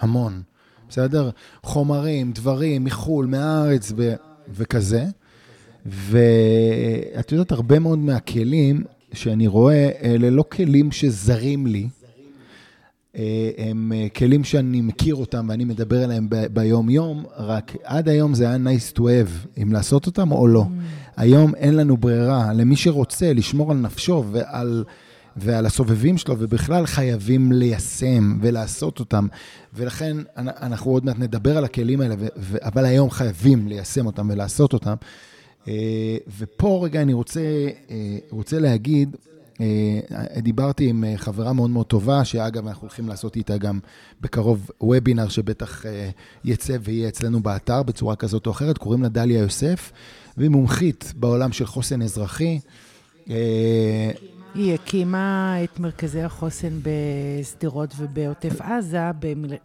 המון, 0.00 0.42
בסדר? 0.88 1.30
חומרים, 1.62 2.32
דברים, 2.32 2.84
מחו"ל, 2.84 3.26
מהארץ 3.26 3.92
ו, 3.96 4.14
וכזה. 4.48 5.04
ואת 5.86 7.32
יודעת, 7.32 7.52
הרבה 7.52 7.78
מאוד 7.78 7.98
מהכלים 7.98 8.84
שאני 9.12 9.46
רואה, 9.46 9.90
אלה 10.02 10.30
לא 10.30 10.44
כלים 10.52 10.92
שזרים 10.92 11.66
לי, 11.66 11.82
אה, 11.82 11.99
הם 13.58 13.92
אה, 13.94 14.06
כלים 14.16 14.44
שאני 14.44 14.80
מכיר 14.80 15.14
אותם 15.14 15.46
ואני 15.48 15.64
מדבר 15.64 16.04
עליהם 16.04 16.28
ביום-יום, 16.52 17.24
רק 17.36 17.76
עד 17.84 18.08
היום 18.08 18.34
זה 18.34 18.48
היה 18.48 18.56
nice 18.56 18.96
to 18.96 19.00
have, 19.00 19.60
אם 19.62 19.72
לעשות 19.72 20.06
אותם 20.06 20.32
או 20.32 20.48
לא. 20.48 20.62
Mm. 20.62 21.10
היום 21.16 21.54
אין 21.54 21.76
לנו 21.76 21.96
ברירה. 21.96 22.52
למי 22.52 22.76
שרוצה 22.76 23.32
לשמור 23.32 23.70
על 23.70 23.76
נפשו 23.76 24.24
ועל, 24.32 24.84
ועל 25.36 25.66
הסובבים 25.66 26.18
שלו, 26.18 26.34
ובכלל 26.38 26.86
חייבים 26.86 27.52
ליישם 27.52 28.38
ולעשות 28.40 29.00
אותם. 29.00 29.26
ולכן 29.74 30.16
אנחנו 30.36 30.90
עוד 30.90 31.04
מעט 31.04 31.18
נדבר 31.18 31.56
על 31.56 31.64
הכלים 31.64 32.00
האלה, 32.00 32.14
אבל 32.62 32.84
היום 32.84 33.10
חייבים 33.10 33.68
ליישם 33.68 34.06
אותם 34.06 34.28
ולעשות 34.32 34.72
אותם. 34.72 34.94
אה, 35.68 36.16
ופה 36.38 36.80
רגע 36.84 37.02
אני 37.02 37.12
רוצה, 37.12 37.40
רוצה 38.30 38.58
להגיד, 38.58 39.16
אה, 39.16 39.39
דיברתי 40.38 40.88
עם 40.88 41.04
אה, 41.04 41.12
חברה 41.16 41.52
מאוד 41.52 41.70
מאוד 41.70 41.86
טובה, 41.86 42.24
שאגב, 42.24 42.66
אנחנו 42.66 42.82
הולכים 42.82 43.08
לעשות 43.08 43.36
איתה 43.36 43.58
גם 43.58 43.78
בקרוב 44.20 44.70
וובינר 44.80 45.28
שבטח 45.28 45.86
אה, 45.86 46.10
יצא 46.44 46.76
ויהיה 46.80 47.08
אצלנו 47.08 47.40
באתר 47.40 47.82
בצורה 47.82 48.16
כזאת 48.16 48.46
או 48.46 48.50
אחרת, 48.50 48.78
קוראים 48.78 49.02
לה 49.02 49.08
דליה 49.08 49.40
יוסף, 49.40 49.92
והיא 50.36 50.50
מומחית 50.50 51.12
בעולם 51.16 51.52
של 51.52 51.66
חוסן 51.66 52.02
אזרחי. 52.02 52.60
היא 54.54 54.74
הקימה 54.74 55.56
את 55.64 55.80
מרכזי 55.80 56.22
החוסן 56.22 56.80
בשדרות 56.82 57.94
ובעוטף 57.98 58.60
עזה, 58.60 59.00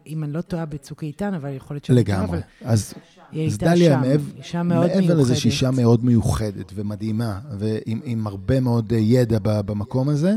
אם 0.08 0.24
אני 0.24 0.34
לא 0.34 0.42
טועה, 0.42 0.66
בצוק 0.66 1.04
איתן, 1.04 1.34
אבל 1.34 1.54
יכול 1.54 1.76
להיות 1.76 1.84
טועה. 1.84 2.00
לגמרי. 2.00 2.40
אז 2.64 2.94
היא 3.36 3.48
אז 3.48 3.58
דליה, 3.58 3.98
מעבר, 3.98 4.64
מעבר 4.64 5.14
לזה 5.14 5.36
שהיא 5.36 5.52
אישה 5.52 5.72
מאוד 5.72 6.06
מיוחדת 6.06 6.72
ומדהימה, 6.76 7.40
ועם 7.58 8.28
הרבה 8.28 8.60
מאוד 8.60 8.94
ידע 8.98 9.38
במקום 9.42 10.10
הזה, 10.10 10.34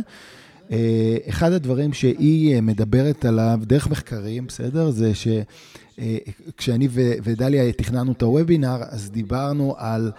אה, 0.73 1.17
אחד 1.29 1.53
הדברים 1.53 1.93
שהיא 1.93 2.55
אה, 2.55 2.61
מדברת 2.61 3.25
עליו, 3.25 3.61
דרך 3.63 3.91
מחקרים, 3.91 4.47
בסדר? 4.47 4.91
זה 4.91 5.13
שכשאני 5.15 6.89
אה, 6.99 7.13
ודליה 7.23 7.73
תכננו 7.73 8.13
את 8.13 8.23
הוובינר, 8.23 8.79
אז 8.89 9.11
דיברנו 9.11 9.75
על, 9.79 10.13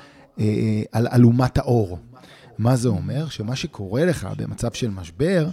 על 0.92 1.08
אלומת 1.14 1.58
האור. 1.58 1.98
מה 2.58 2.76
זה 2.76 2.90
אומר? 2.90 3.30
שמה 3.30 3.56
שקורה 3.56 4.06
לך 4.06 4.28
במצב 4.38 4.72
של 4.72 4.90
משבר, 4.90 5.48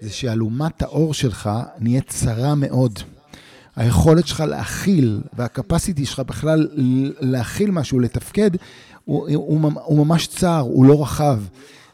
זה 0.00 0.10
שאלומת 0.10 0.82
האור 0.82 1.14
שלך 1.14 1.50
נהיית 1.78 2.08
צרה 2.08 2.54
מאוד. 2.54 2.98
היכולת 3.76 4.26
שלך 4.26 4.40
להכיל, 4.40 5.20
והקפסיטי 5.32 6.06
שלך 6.06 6.20
בכלל 6.20 6.68
להכיל 7.20 7.70
משהו, 7.70 8.00
לתפקד, 8.00 8.50
הוא, 9.04 9.28
הוא, 9.34 9.70
הוא 9.84 10.06
ממש 10.06 10.26
צר, 10.26 10.58
הוא 10.58 10.86
לא 10.86 11.02
רחב. 11.02 11.38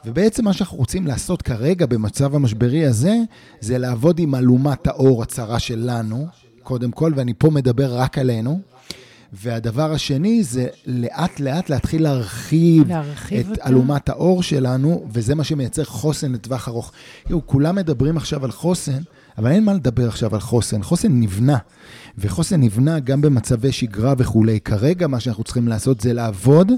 ובעצם 0.05 0.45
מה 0.45 0.53
שאנחנו 0.53 0.79
רוצים 0.79 1.07
לעשות 1.07 1.43
כרגע 1.43 1.87
במצב 1.87 2.35
המשברי 2.35 2.87
הזה, 2.87 3.17
זה 3.61 3.79
לעבוד 3.79 4.19
עם 4.19 4.35
אלומת 4.35 4.87
האור 4.87 5.23
הצרה 5.23 5.59
שלנו, 5.59 6.27
קודם 6.63 6.91
כל, 6.91 7.13
ואני 7.17 7.35
פה 7.39 7.51
מדבר 7.51 7.99
רק 7.99 8.19
עלינו. 8.19 8.61
והדבר 9.33 9.93
השני 9.93 10.43
זה 10.43 10.67
לאט 10.87 11.41
לאט 11.41 11.71
להתחיל 11.71 12.03
להרחיב, 12.03 12.89
להרחיב 12.89 13.39
את 13.41 13.51
אותה. 13.51 13.69
אלומת 13.69 14.09
האור 14.09 14.43
שלנו, 14.43 15.07
וזה 15.13 15.35
מה 15.35 15.45
שמייצר 15.45 15.85
חוסן 15.85 16.33
לטווח 16.33 16.69
ארוך. 16.69 16.93
יו, 17.31 17.47
כולם 17.47 17.75
מדברים 17.75 18.17
עכשיו 18.17 18.45
על 18.45 18.51
חוסן, 18.51 18.99
אבל 19.39 19.51
אין 19.51 19.65
מה 19.65 19.75
לדבר 19.75 20.09
עכשיו 20.09 20.35
על 20.35 20.41
חוסן. 20.41 20.83
חוסן 20.83 21.21
נבנה, 21.21 21.59
וחוסן 22.19 22.61
נבנה 22.61 22.99
גם 22.99 23.21
במצבי 23.21 23.73
שגרה 23.73 24.15
וכולי. 24.19 24.61
כרגע 24.61 25.07
מה 25.07 25.21
שאנחנו 25.21 25.45
צריכים 25.45 25.69
לעשות 25.69 26.01
זה 26.01 26.13
לעבוד 26.13 26.73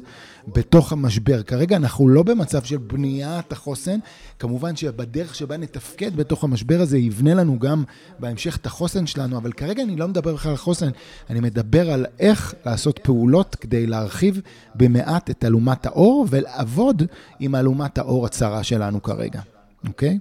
בתוך 0.49 0.93
המשבר. 0.93 1.43
כרגע 1.43 1.77
אנחנו 1.77 2.09
לא 2.09 2.23
במצב 2.23 2.63
של 2.63 2.77
בניית 2.77 3.53
החוסן. 3.53 3.99
כמובן 4.39 4.77
שבדרך 4.77 5.35
שבה 5.35 5.57
נתפקד 5.57 6.17
בתוך 6.17 6.45
המשבר 6.45 6.81
הזה 6.81 6.99
יבנה 6.99 7.35
לנו 7.35 7.59
גם 7.59 7.85
בהמשך 8.19 8.57
את 8.57 8.67
החוסן 8.67 9.07
שלנו, 9.07 9.37
אבל 9.37 9.53
כרגע 9.53 9.83
אני 9.83 9.97
לא 9.97 10.09
מדבר 10.09 10.35
בכלל 10.35 10.51
על 10.51 10.57
חוסן, 10.57 10.91
אני 11.31 11.41
מדבר 11.41 11.91
על 11.91 12.07
איך 12.19 12.55
לעשות 12.67 12.99
פעולות 13.03 13.55
כדי 13.55 13.87
להרחיב 13.87 14.41
במעט 14.75 15.31
את 15.31 15.45
אלומת 15.45 15.87
האור 15.87 16.27
ולעבוד 16.31 17.03
עם 17.41 17.55
אלומת 17.55 17.99
האור 17.99 18.27
הצרה 18.27 18.63
שלנו 18.63 19.03
כרגע, 19.03 19.41
אוקיי? 19.87 20.19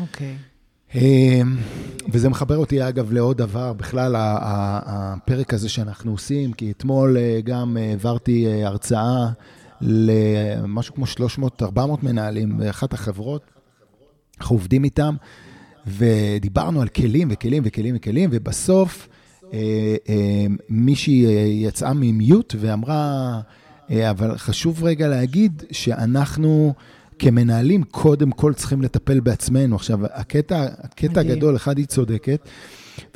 אוקיי. 0.00 0.36
אמ, 0.94 1.56
וזה 2.12 2.28
מחבר 2.28 2.56
אותי, 2.56 2.88
אגב, 2.88 3.12
לעוד 3.12 3.36
דבר, 3.36 3.72
בכלל, 3.72 4.14
הפרק 4.18 5.54
הזה 5.54 5.68
שאנחנו 5.68 6.10
עושים, 6.10 6.52
כי 6.52 6.70
אתמול 6.70 7.16
אה, 7.16 7.40
גם 7.44 7.76
העברתי 7.76 8.46
אה, 8.46 8.66
הרצאה 8.66 9.28
למשהו 9.80 10.94
כמו 10.94 11.04
300-400 11.62 11.78
מנהלים 12.02 12.58
באחת 12.58 12.92
החברות, 12.92 13.42
אנחנו 14.40 14.56
עובדים 14.56 14.84
איתם, 14.84 15.14
ודיברנו 15.86 16.82
על 16.82 16.88
כלים 16.88 17.28
וכלים 17.30 17.62
וכלים 17.66 17.94
וכלים, 17.96 18.30
ובסוף 18.32 19.08
אה, 19.52 19.96
מישהי 20.68 21.26
יצאה 21.66 21.92
ממיוט 21.94 22.54
ואמרה, 22.58 23.40
אבל 24.10 24.38
חשוב 24.38 24.84
רגע 24.84 25.08
להגיד 25.08 25.62
שאנחנו... 25.70 26.74
כמנהלים, 27.20 27.82
קודם 27.82 28.30
כל 28.30 28.54
צריכים 28.54 28.82
לטפל 28.82 29.20
בעצמנו. 29.20 29.76
עכשיו, 29.76 29.98
הקטע, 30.12 30.66
הקטע 30.78 31.20
הגדול, 31.20 31.56
אחד, 31.56 31.78
היא 31.78 31.86
צודקת, 31.86 32.48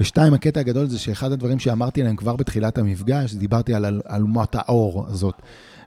ושתיים, 0.01 0.35
הקטע 0.35 0.61
הגדול 0.61 0.87
זה 0.87 0.99
שאחד 0.99 1.33
הדברים 1.33 1.59
שאמרתי 1.59 2.03
להם 2.03 2.17
כבר 2.17 2.37
בתחילת 2.37 2.79
המפגש, 2.79 3.35
דיברתי 3.35 3.75
על 3.75 4.01
אלומת 4.11 4.55
האור 4.55 5.07
הזאת. 5.09 5.35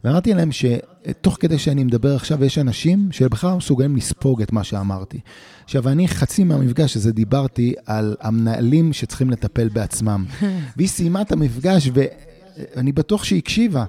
ואמרתי 0.03 0.33
להם 0.33 0.49
שתוך 0.51 1.37
כדי 1.39 1.57
שאני 1.57 1.83
מדבר 1.83 2.15
עכשיו, 2.15 2.45
יש 2.45 2.57
אנשים 2.57 3.07
שבכלל 3.11 3.49
לא 3.49 3.57
מסוגלים 3.57 3.95
לספוג 3.95 4.41
את 4.41 4.51
מה 4.51 4.63
שאמרתי. 4.63 5.19
עכשיו, 5.63 5.89
אני 5.89 6.07
חצי 6.07 6.43
מהמפגש 6.43 6.97
הזה 6.97 7.11
דיברתי 7.11 7.73
על 7.85 8.15
המנהלים 8.21 8.93
שצריכים 8.93 9.29
לטפל 9.29 9.69
בעצמם. 9.69 10.25
והיא 10.77 10.87
סיימה 10.87 11.21
את 11.21 11.31
המפגש, 11.31 11.89
ואני 11.93 12.91
בטוח 12.91 13.23
שהיא 13.23 13.39
הקשיבה, 13.39 13.85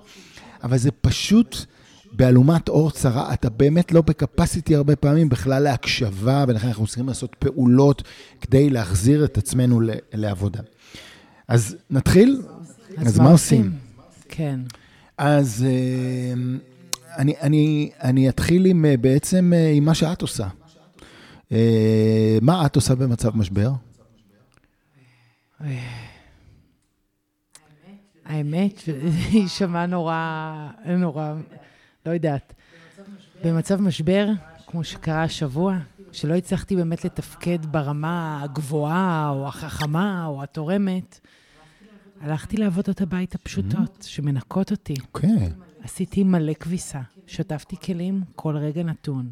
אבל 0.63 0.79
זה 0.79 0.91
פשוט... 0.91 1.67
באלומת 2.13 2.69
אור 2.69 2.91
צרה, 2.91 3.33
אתה 3.35 3.51
באמת 3.51 3.93
לא 3.93 4.01
בקפסיטי 4.01 4.77
הרבה 4.77 4.97
פעמים 4.97 5.29
בכלל 5.29 5.63
להקשבה, 5.63 6.45
ולכן 6.49 6.69
אנחנו 6.69 6.87
צריכים 6.87 7.09
לעשות 7.09 7.37
פעולות 7.39 8.03
כדי 8.41 8.71
להחזיר 8.71 9.25
את 9.25 9.39
עצמנו 9.39 9.81
לעבודה. 10.13 10.61
אז 11.49 11.77
נתחיל? 11.91 12.43
אז, 12.97 13.07
אז 13.07 13.19
מה 13.19 13.31
עושים? 13.31 13.73
כן. 14.29 14.61
אז 15.19 15.67
אה, 15.69 16.33
אני, 17.17 17.35
אני, 17.41 17.91
אני 18.03 18.29
אתחיל 18.29 18.67
עם, 18.67 18.85
אה, 18.85 18.97
בעצם 18.97 19.53
אה, 19.57 19.71
עם 19.71 19.85
מה 19.85 19.95
שאת 19.95 20.23
עושה. 20.23 20.49
מה 22.43 22.67
את 22.67 22.77
עושה 22.77 22.95
במצב 22.95 23.37
משבר? 23.37 23.71
האמת, 28.25 28.83
היא 29.33 29.49
שמעה 29.49 29.87
נורא, 29.87 30.69
נורא 30.87 31.35
לא 32.09 32.13
יודעת. 32.15 32.55
במצב 33.45 33.81
משבר, 33.81 34.29
כמו 34.67 34.85
שקרה 34.85 35.23
השבוע, 35.23 35.79
שלא 36.13 36.35
הצלחתי 36.35 36.77
באמת 36.77 37.05
לתפקד 37.05 37.59
ברמה 37.67 38.43
הגבוהה, 38.43 39.31
או 39.31 39.49
החכמה, 39.49 40.27
או 40.27 40.43
התורמת, 40.43 41.21
הלכתי 42.21 42.57
לעבודות 42.57 43.01
הבית 43.01 43.35
הפשוטות, 43.35 44.07
שמנקות 44.09 44.71
אותי. 44.71 44.95
אוקיי. 45.07 45.51
עשיתי 45.83 46.23
מלא 46.23 46.53
כביסה, 46.53 47.01
שטפתי 47.27 47.77
כלים 47.77 48.23
כל 48.37 48.57
רגע 48.57 48.83
נתון. 48.83 49.31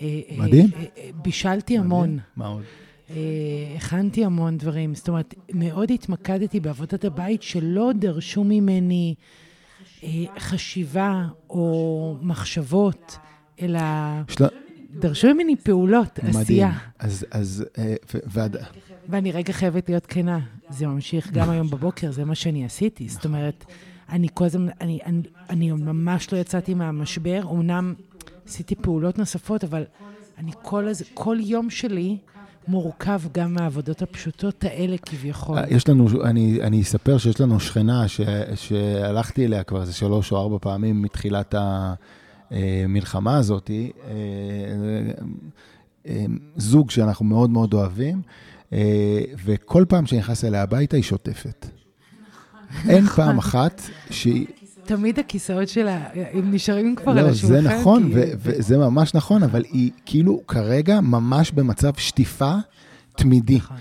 אה, 0.00 0.20
אה, 0.30 0.36
מדהים. 0.38 0.70
אה, 0.76 1.10
בישלתי 1.22 1.78
המון. 1.78 2.18
מה 2.36 2.46
עוד? 2.46 2.62
הכנתי 3.76 4.24
המון 4.24 4.58
דברים. 4.58 4.94
זאת 4.94 5.08
אומרת, 5.08 5.34
מאוד 5.52 5.90
התמקדתי 5.90 6.60
בעבודת 6.60 7.04
הבית 7.04 7.42
שלא 7.42 7.90
דרשו 7.98 8.44
ממני 8.44 9.14
חשיבה 10.38 11.26
או 11.50 12.16
מחשבות, 12.22 13.18
אלא 13.62 13.80
דרשו 14.98 15.34
ממני 15.34 15.56
פעולות, 15.56 16.18
מדהים. 16.18 16.40
עשייה. 16.40 16.72
אז, 16.98 17.26
אז, 17.30 17.64
אה, 17.78 17.94
ועד... 18.26 18.56
ואני 19.08 19.32
רגע 19.32 19.52
חייבת 19.52 19.88
להיות 19.88 20.06
כנה, 20.06 20.40
זה 20.70 20.86
ממשיך 20.86 21.30
גם 21.32 21.50
היום 21.50 21.70
בבוקר, 21.70 22.12
זה 22.12 22.24
מה 22.24 22.34
שאני 22.34 22.64
עשיתי. 22.64 23.08
זאת 23.08 23.24
אומרת, 23.24 23.64
אני 24.08 24.28
כל 24.34 24.44
הזמן, 24.44 24.68
אני, 24.80 24.98
אני, 25.04 25.22
אני 25.50 25.72
ממש 25.72 26.32
לא 26.32 26.38
יצאתי 26.38 26.74
מהמשבר, 26.74 27.42
אמנם 27.50 27.94
עשיתי 28.46 28.74
פעולות 28.74 29.18
נוספות, 29.18 29.64
אבל 29.64 29.84
אני 30.38 30.52
כל, 30.62 30.88
הז, 30.88 31.02
כל 31.14 31.36
יום 31.40 31.70
שלי 31.70 32.18
מורכב 32.68 33.20
גם 33.32 33.54
מהעבודות 33.54 34.02
הפשוטות 34.02 34.64
האלה 34.64 34.96
כביכול. 34.98 35.58
אה, 35.58 35.64
יש 35.68 35.88
לנו, 35.88 36.24
אני, 36.24 36.62
אני 36.62 36.82
אספר 36.82 37.18
שיש 37.18 37.40
לנו 37.40 37.60
שכנה 37.60 38.08
ש, 38.08 38.20
שהלכתי 38.54 39.44
אליה 39.46 39.62
כבר 39.62 39.80
איזה 39.80 39.92
שלוש 39.92 40.32
או 40.32 40.36
ארבע 40.36 40.58
פעמים 40.60 41.02
מתחילת 41.02 41.54
המלחמה 42.50 43.36
הזאת, 43.36 43.70
אה, 43.70 44.14
אה, 46.06 46.24
זוג 46.56 46.90
שאנחנו 46.90 47.24
מאוד 47.24 47.50
מאוד 47.50 47.74
אוהבים, 47.74 48.22
אה, 48.72 49.22
וכל 49.44 49.84
פעם 49.88 50.06
שאני 50.06 50.20
נכנס 50.20 50.44
אליה 50.44 50.62
הביתה 50.62 50.96
היא 50.96 51.04
שוטפת. 51.04 51.66
אין 52.88 53.06
פעם 53.06 53.38
אחת 53.38 53.82
שהיא... 54.10 54.46
תמיד 54.86 55.18
הכיסאות 55.18 55.68
שלה, 55.68 56.04
הם 56.32 56.54
נשארים 56.54 56.96
כבר 56.96 57.12
על 57.12 57.20
לא, 57.24 57.28
השולחן. 57.28 57.62
זה 57.62 57.68
נכון, 57.80 58.02
כי- 58.08 58.14
ו- 58.14 58.30
וזה 58.38 58.78
ממש 58.78 59.14
נכון, 59.14 59.42
אבל 59.42 59.64
היא 59.72 59.90
כאילו 60.06 60.40
כרגע 60.48 61.00
ממש 61.00 61.50
במצב 61.50 61.90
שטיפה 61.96 62.54
תמידי. 63.16 63.56
נכון. 63.56 63.76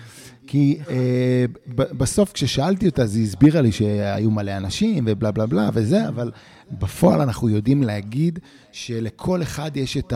כי 0.48 0.78
אה, 0.90 1.46
ב- 1.76 1.98
בסוף 1.98 2.32
כששאלתי 2.32 2.86
אותה, 2.86 3.02
אז 3.04 3.16
היא 3.16 3.24
הסבירה 3.24 3.62
לי 3.62 3.72
שהיו 3.72 4.32
מלא 4.32 4.58
אנשים 4.58 5.04
ובלה 5.08 5.32
בלה 5.32 5.46
בלה 5.46 5.70
וזה, 5.74 6.08
אבל 6.08 6.32
בפועל 6.72 7.22
אנחנו 7.22 7.50
יודעים 7.50 7.84
להגיד 7.84 8.40
שלכל 8.72 9.42
אחד 9.42 9.78
יש 9.78 9.98
את 9.98 10.14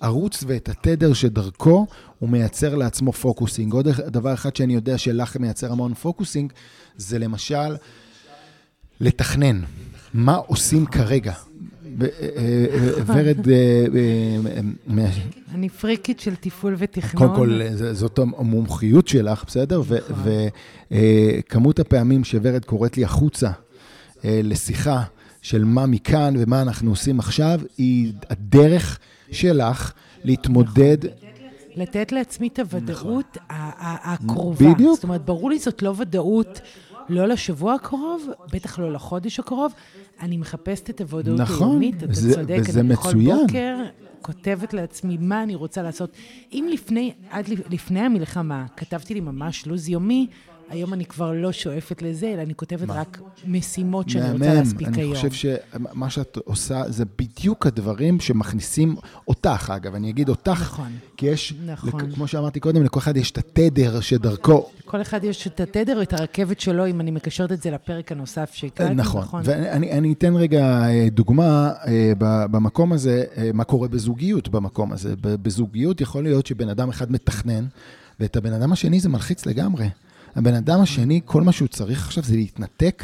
הערוץ 0.00 0.44
ואת 0.46 0.68
התדר 0.68 1.12
שדרכו 1.12 1.86
הוא 2.18 2.28
מייצר 2.28 2.74
לעצמו 2.74 3.12
פוקוסינג. 3.12 3.72
עוד 3.72 3.88
דבר 3.88 4.34
אחד 4.34 4.56
שאני 4.56 4.74
יודע 4.74 4.98
שלך 4.98 5.36
מייצר 5.36 5.72
המון 5.72 5.94
פוקוסינג, 5.94 6.52
זה 6.96 7.18
למשל 7.18 7.76
לתכנן. 9.00 9.60
מה 10.14 10.34
עושים 10.34 10.86
כרגע? 10.86 11.32
אה, 12.02 12.06
אה, 12.36 13.02
ורד, 13.06 13.48
אה, 13.48 13.86
מה- 14.86 15.02
אני 15.54 15.68
פריקית 15.68 16.20
של 16.20 16.34
תפעול 16.34 16.74
ותכנון. 16.78 17.22
קודם 17.26 17.36
כל, 17.36 17.60
זאת 17.92 18.18
המומחיות 18.18 19.08
שלך, 19.08 19.44
בסדר? 19.46 19.82
וכמות 20.90 21.78
הפעמים 21.80 22.24
שוורד 22.24 22.64
קוראת 22.64 22.96
לי 22.96 23.04
החוצה 23.04 23.50
לשיחה 24.24 25.02
של 25.42 25.64
מה 25.64 25.86
מכאן 25.86 26.34
ומה 26.38 26.62
אנחנו 26.62 26.90
עושים 26.90 27.18
עכשיו, 27.18 27.60
היא 27.78 28.12
הדרך 28.30 28.98
שלך 29.30 29.92
להתמודד. 30.24 30.98
לתת 31.76 32.12
לעצמי 32.12 32.48
את 32.52 32.58
הוודאות 32.58 33.36
ה- 33.50 34.12
הקרובה. 34.14 34.72
בדיוק. 34.74 34.94
זאת 34.94 35.04
אומרת, 35.04 35.24
ברור 35.24 35.50
לי 35.50 35.58
זאת 35.58 35.82
לא 35.82 35.94
ודאות, 35.98 36.60
לא 37.08 37.26
לשבוע 37.28 37.74
הקרוב, 37.74 38.22
בטח 38.52 38.78
לא 38.78 38.92
לחודש 38.92 39.40
הקרוב. 39.40 39.72
אני 40.20 40.36
מחפשת 40.36 40.90
את 40.90 41.00
הוודאות 41.00 41.40
נכון, 41.40 41.70
היומית, 41.70 41.96
אתה 41.96 42.06
וזה- 42.08 42.34
צודק. 42.34 42.58
וזה 42.68 42.80
אני 42.80 42.88
מצוין. 42.88 43.36
כל 43.38 43.42
בוקר 43.46 43.76
כותבת 44.22 44.74
לעצמי 44.74 45.16
מה 45.20 45.42
אני 45.42 45.54
רוצה 45.54 45.82
לעשות. 45.82 46.10
אם 46.52 46.68
לפני, 46.72 47.12
עד 47.30 47.48
לפ- 47.48 47.70
לפני 47.70 48.00
המלחמה 48.00 48.66
כתבתי 48.76 49.14
לי 49.14 49.20
ממש 49.20 49.66
לו"ז 49.66 49.88
יומי, 49.88 50.26
היום 50.70 50.92
אני 50.94 51.04
כבר 51.04 51.32
לא 51.32 51.52
שואפת 51.52 52.02
לזה, 52.02 52.32
אלא 52.34 52.42
אני 52.42 52.54
כותבת 52.54 52.90
רק 52.90 53.20
משימות 53.46 54.08
שאני 54.10 54.32
רוצה 54.32 54.44
מהמם, 54.44 54.58
להספיק 54.58 54.88
אני 54.88 55.02
היום. 55.02 55.14
חושב 55.14 55.30
שמה 55.32 56.10
שאת 56.10 56.38
עושה 56.44 56.82
זה 56.88 57.04
בדיוק 57.18 57.66
הדברים 57.66 58.20
שמכניסים 58.20 58.96
אותך, 59.28 59.72
אגב, 59.76 59.94
אני 59.94 60.10
אגיד 60.10 60.28
אותך, 60.28 60.50
נכון, 60.60 60.92
כי 61.16 61.26
יש, 61.26 61.54
נכון. 61.66 62.00
לכ- 62.00 62.14
כמו 62.14 62.26
שאמרתי 62.26 62.60
קודם, 62.60 62.82
לכל 62.82 62.98
אחד 63.00 63.16
יש 63.16 63.30
את 63.30 63.38
התדר 63.38 64.00
שדרכו 64.00 64.66
כל 64.84 65.02
אחד 65.02 65.24
יש 65.24 65.46
את 65.46 65.60
התדר, 65.60 66.02
את 66.02 66.12
הרכבת 66.12 66.60
שלו, 66.60 66.86
אם 66.86 67.00
אני 67.00 67.10
מקשרת 67.10 67.52
את 67.52 67.62
זה 67.62 67.70
לפרק 67.70 68.12
הנוסף 68.12 68.50
שהקראתי. 68.54 68.94
נכון. 68.94 69.40
ואני 69.44 69.92
אני 69.92 70.12
אתן 70.12 70.34
רגע 70.36 70.82
אה, 70.88 71.08
דוגמה 71.10 71.72
אה, 71.86 72.12
במקום 72.50 72.92
הזה, 72.92 73.24
אה, 73.36 73.50
מה 73.54 73.64
קורה 73.64 73.88
בזוגיות 73.88 74.48
במקום 74.48 74.92
הזה. 74.92 75.14
בזוגיות 75.20 76.00
יכול 76.00 76.24
להיות 76.24 76.46
שבן 76.46 76.68
אדם 76.68 76.88
אחד 76.88 77.12
מתכנן, 77.12 77.64
ואת 78.20 78.36
הבן 78.36 78.52
אדם 78.52 78.72
השני 78.72 79.00
זה 79.00 79.08
מלחיץ 79.08 79.46
לגמרי. 79.46 79.88
הבן 80.36 80.54
אדם 80.54 80.80
השני, 80.80 81.20
כל 81.24 81.42
מה 81.42 81.52
שהוא 81.52 81.68
צריך 81.68 82.06
עכשיו 82.06 82.24
זה 82.24 82.36
להתנתק 82.36 83.02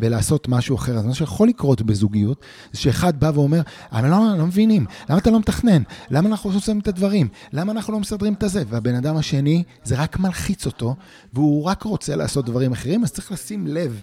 ולעשות 0.00 0.48
משהו 0.48 0.76
אחר. 0.76 0.96
אז 0.96 1.06
מה 1.06 1.14
שיכול 1.14 1.48
לקרות 1.48 1.82
בזוגיות, 1.82 2.44
זה 2.72 2.80
שאחד 2.80 3.20
בא 3.20 3.30
ואומר, 3.34 3.60
אבל 3.92 4.10
לא, 4.10 4.18
לא 4.38 4.46
מבינים, 4.46 4.86
למה 5.08 5.18
אתה 5.18 5.30
לא 5.30 5.38
מתכנן? 5.38 5.82
למה 6.10 6.28
אנחנו 6.28 6.50
לא 6.50 6.56
עושים 6.56 6.78
את 6.78 6.88
הדברים? 6.88 7.28
למה 7.52 7.72
אנחנו 7.72 7.92
לא 7.92 8.00
מסדרים 8.00 8.32
את 8.32 8.42
הזה? 8.42 8.62
והבן 8.68 8.94
אדם 8.94 9.16
השני, 9.16 9.62
זה 9.84 10.02
רק 10.02 10.18
מלחיץ 10.18 10.66
אותו, 10.66 10.96
והוא 11.32 11.64
רק 11.64 11.82
רוצה 11.82 12.16
לעשות 12.16 12.46
דברים 12.46 12.72
אחרים, 12.72 13.04
אז 13.04 13.12
צריך 13.12 13.32
לשים 13.32 13.66
לב 13.66 14.02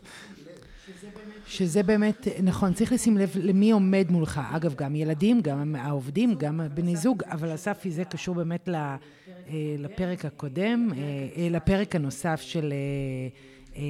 שזה 1.47 1.83
באמת, 1.83 2.27
נכון, 2.43 2.73
צריך 2.73 2.91
לשים 2.91 3.17
לב 3.17 3.31
למי 3.35 3.71
עומד 3.71 4.05
מולך. 4.09 4.41
אגב, 4.51 4.75
גם 4.75 4.95
ילדים, 4.95 5.41
גם 5.41 5.75
העובדים, 5.75 6.35
גם 6.35 6.61
בני 6.73 6.95
זוג, 6.95 7.23
אבל 7.23 7.55
אספי, 7.55 7.91
זה 7.91 8.03
קשור 8.03 8.35
באמת 8.35 8.67
ל, 8.67 8.75
אה, 8.75 8.95
לפרק 9.77 10.25
הקודם, 10.25 10.89
אה, 10.97 11.27
אה, 11.37 11.49
לפרק 11.49 11.95
הנוסף 11.95 12.41
של, 12.41 12.73
אה, 12.73 12.77
אה, 13.75 13.81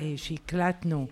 אה, 0.00 0.12
שהקלטנו, 0.16 1.06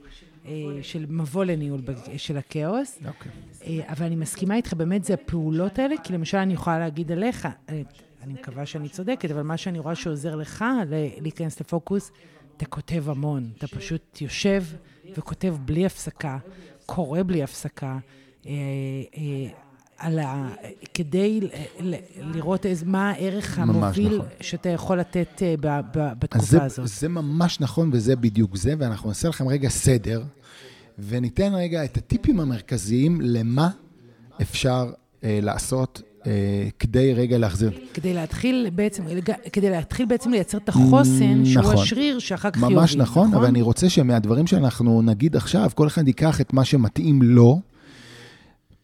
אה, 0.46 0.52
של 0.83 1.07
מבוא 1.09 1.44
לניהול 1.44 1.81
של 2.16 2.37
הכאוס. 2.37 2.98
אוקיי. 3.07 3.33
אה, 3.66 3.92
אבל 3.92 4.07
אני 4.07 4.16
מסכימה 4.16 4.57
איתך, 4.57 4.72
באמת 4.72 5.05
זה 5.05 5.14
הפעולות 5.14 5.79
האלה, 5.79 5.94
כי 6.05 6.12
למשל 6.12 6.38
אני 6.38 6.52
יכולה 6.55 6.79
להגיד 6.79 7.12
עליך, 7.12 7.48
אה, 7.68 7.83
אני 8.22 8.33
מקווה 8.33 8.66
שאני 8.66 8.88
צודקת, 8.88 9.31
אבל 9.31 9.42
מה 9.42 9.57
שאני 9.57 9.79
רואה 9.79 9.94
שעוזר 9.94 10.37
לך 10.37 10.64
להיכנס 11.20 11.61
לפוקוס, 11.61 12.12
אתה 12.57 12.66
כותב 12.66 13.11
המון. 13.11 13.50
אתה 13.59 13.66
פשוט 13.66 14.20
יושב 14.20 14.64
וכותב 15.16 15.57
בלי 15.64 15.87
הפסקה, 15.87 16.38
קורא 16.87 17.20
בלי 17.26 17.42
הפסקה, 17.42 17.98
אה, 18.46 18.52
אה, 19.16 19.48
על 19.98 20.18
ה... 20.18 20.48
כדי 20.94 21.40
ל- 21.80 21.94
לראות 22.18 22.66
איזה, 22.66 22.87
מה 22.87 23.11
הערך 23.11 23.59
המוביל 23.59 24.16
נכון. 24.16 24.26
שאתה 24.40 24.68
יכול 24.68 25.00
לתת 25.00 25.42
אה, 25.42 25.54
ב- 25.61 25.80
ב- 25.98 26.12
בתקופה 26.18 26.46
זה, 26.46 26.62
הזאת. 26.62 26.87
זה 26.88 27.09
ממש 27.09 27.61
נכון 27.61 27.90
וזה 27.92 28.16
בדיוק 28.16 28.56
זה, 28.56 28.74
ואנחנו 28.78 29.09
נעשה 29.09 29.28
לכם 29.28 29.48
רגע 29.48 29.68
סדר, 29.68 30.22
וניתן 30.98 31.54
רגע 31.54 31.85
את 31.85 31.96
הטיפים 31.96 32.40
המרכזיים 32.40 33.20
למה 33.20 33.68
אפשר 34.42 34.92
אה, 35.24 35.38
לעשות 35.42 36.02
אה, 36.26 36.32
כדי 36.78 37.14
רגע 37.14 37.38
להחזיר. 37.38 37.70
כדי 37.94 38.14
להתחיל 38.14 38.68
בעצם, 38.74 39.02
כדי 39.52 39.70
להתחיל 39.70 40.06
בעצם 40.06 40.30
לייצר 40.30 40.59
את 40.59 40.68
החוסן, 40.68 41.44
שהוא 41.44 41.62
נכון. 41.62 41.74
השריר 41.74 42.18
שאחר 42.18 42.50
כך 42.50 42.61
יוביל, 42.61 42.76
ממש 42.76 42.96
נכון, 42.96 43.35
אבל 43.35 43.46
אני 43.46 43.62
רוצה 43.62 43.90
שמהדברים 43.90 44.46
שאנחנו 44.46 45.02
נגיד 45.02 45.37
עכשיו, 45.37 45.70
כל 45.74 45.87
אחד 45.87 46.06
ייקח 46.06 46.40
את 46.40 46.52
מה 46.52 46.64
שמתאים 46.64 47.22
לו, 47.22 47.61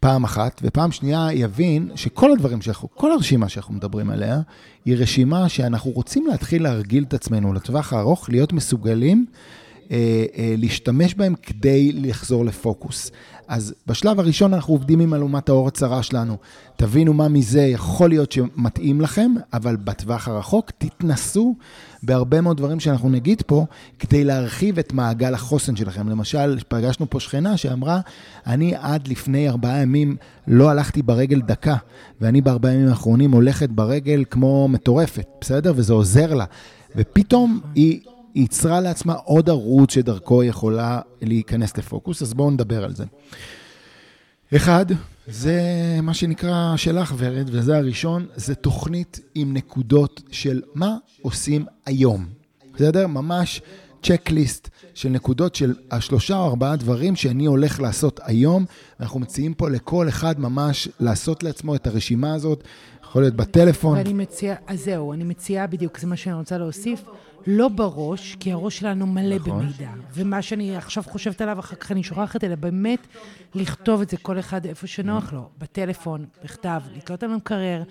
פעם 0.02 0.24
אחת, 0.24 0.60
ופעם 0.64 0.92
שנייה 0.92 1.28
יבין 1.32 1.90
שכל 1.94 2.32
הדברים 2.32 2.62
שאנחנו, 2.62 2.88
כל 2.94 3.12
הרשימה 3.12 3.48
שאנחנו 3.48 3.74
מדברים 3.74 4.10
עליה, 4.10 4.40
היא 4.84 4.96
רשימה 4.96 5.48
שאנחנו 5.48 5.90
רוצים 5.90 6.26
להתחיל 6.26 6.62
להרגיל 6.62 7.04
את 7.08 7.14
עצמנו 7.14 7.52
לטווח 7.52 7.92
הארוך, 7.92 8.30
להיות 8.30 8.52
מסוגלים 8.52 9.26
להשתמש 10.58 11.14
בהם 11.14 11.34
כדי 11.42 11.92
לחזור 11.92 12.44
לפוקוס. 12.44 13.10
אז 13.48 13.74
בשלב 13.86 14.20
הראשון 14.20 14.54
אנחנו 14.54 14.74
עובדים 14.74 15.00
עם 15.00 15.14
אלומת 15.14 15.48
האור 15.48 15.68
הצרה 15.68 16.02
שלנו. 16.02 16.36
תבינו 16.76 17.12
מה 17.12 17.28
מזה 17.28 17.62
יכול 17.62 18.08
להיות 18.08 18.32
שמתאים 18.32 19.00
לכם, 19.00 19.34
אבל 19.52 19.76
בטווח 19.76 20.28
הרחוק 20.28 20.70
תתנסו 20.78 21.54
בהרבה 22.02 22.40
מאוד 22.40 22.56
דברים 22.56 22.80
שאנחנו 22.80 23.08
נגיד 23.08 23.42
פה, 23.46 23.66
כדי 23.98 24.24
להרחיב 24.24 24.78
את 24.78 24.92
מעגל 24.92 25.34
החוסן 25.34 25.76
שלכם. 25.76 26.08
למשל, 26.08 26.58
פגשנו 26.68 27.10
פה 27.10 27.20
שכנה 27.20 27.56
שאמרה, 27.56 28.00
אני 28.46 28.74
עד 28.78 29.08
לפני 29.08 29.48
ארבעה 29.48 29.82
ימים 29.82 30.16
לא 30.48 30.70
הלכתי 30.70 31.02
ברגל 31.02 31.40
דקה, 31.40 31.76
ואני 32.20 32.40
בארבעה 32.40 32.74
ימים 32.74 32.88
האחרונים 32.88 33.32
הולכת 33.32 33.68
ברגל 33.68 34.24
כמו 34.30 34.68
מטורפת, 34.68 35.26
בסדר? 35.40 35.72
וזה 35.76 35.92
עוזר 35.92 36.34
לה. 36.34 36.44
ופתאום 36.96 37.60
היא... 37.74 38.00
היא 38.34 38.42
ייצרה 38.42 38.80
לעצמה 38.80 39.14
עוד 39.14 39.50
ערוץ 39.50 39.94
שדרכו 39.94 40.44
יכולה 40.44 41.00
להיכנס 41.22 41.78
לפוקוס, 41.78 42.22
אז 42.22 42.34
בואו 42.34 42.50
נדבר 42.50 42.84
על 42.84 42.94
זה. 42.94 43.04
אחד, 44.56 44.86
זה 45.26 45.62
מה 46.02 46.14
שנקרא 46.14 46.76
שלך, 46.76 47.14
ורד, 47.16 47.50
וזה 47.52 47.76
הראשון, 47.76 48.26
זה 48.36 48.54
תוכנית 48.54 49.20
עם 49.34 49.54
נקודות 49.54 50.22
של 50.30 50.62
מה 50.74 50.96
עושים 51.22 51.64
היום. 51.86 52.26
בסדר? 52.74 53.06
ממש 53.06 53.62
צ'קליסט 54.02 54.68
של 54.94 55.08
נקודות 55.08 55.54
של 55.54 55.74
השלושה 55.90 56.36
או 56.36 56.46
ארבעה 56.46 56.76
דברים 56.76 57.16
שאני 57.16 57.46
הולך 57.46 57.80
לעשות 57.80 58.20
היום. 58.22 58.64
אנחנו 59.00 59.20
מציעים 59.20 59.54
פה 59.54 59.70
לכל 59.70 60.08
אחד 60.08 60.40
ממש 60.40 60.88
לעשות 61.00 61.42
לעצמו 61.42 61.74
את 61.74 61.86
הרשימה 61.86 62.34
הזאת, 62.34 62.64
יכול 63.04 63.22
להיות 63.22 63.34
בטלפון. 63.34 63.98
ואני 63.98 64.12
מציעה, 64.12 64.56
אז 64.66 64.84
זהו, 64.84 65.12
אני 65.12 65.24
מציעה 65.24 65.66
בדיוק, 65.66 65.98
זה 65.98 66.06
מה 66.06 66.16
שאני 66.16 66.34
רוצה 66.34 66.58
להוסיף. 66.58 67.02
לא 67.46 67.68
בראש, 67.68 68.36
כי 68.40 68.52
הראש 68.52 68.78
שלנו 68.78 69.06
מלא 69.06 69.36
נכון. 69.36 69.58
במידע. 69.58 69.90
ומה 70.14 70.42
שאני 70.42 70.76
עכשיו 70.76 71.02
חושבת 71.02 71.40
עליו, 71.40 71.58
אחר 71.58 71.76
כך 71.76 71.92
אני 71.92 72.02
שוכחת, 72.02 72.44
אלא 72.44 72.54
באמת 72.54 73.06
לכתוב 73.54 74.00
את 74.00 74.10
זה 74.10 74.16
כל 74.16 74.38
אחד 74.38 74.66
איפה 74.66 74.86
שנוח 74.86 75.32
לו, 75.32 75.48
בטלפון, 75.58 76.26
בכתב, 76.44 76.80
לקרוא 76.96 77.18
לנו 77.22 77.36
מקרר, 77.36 77.82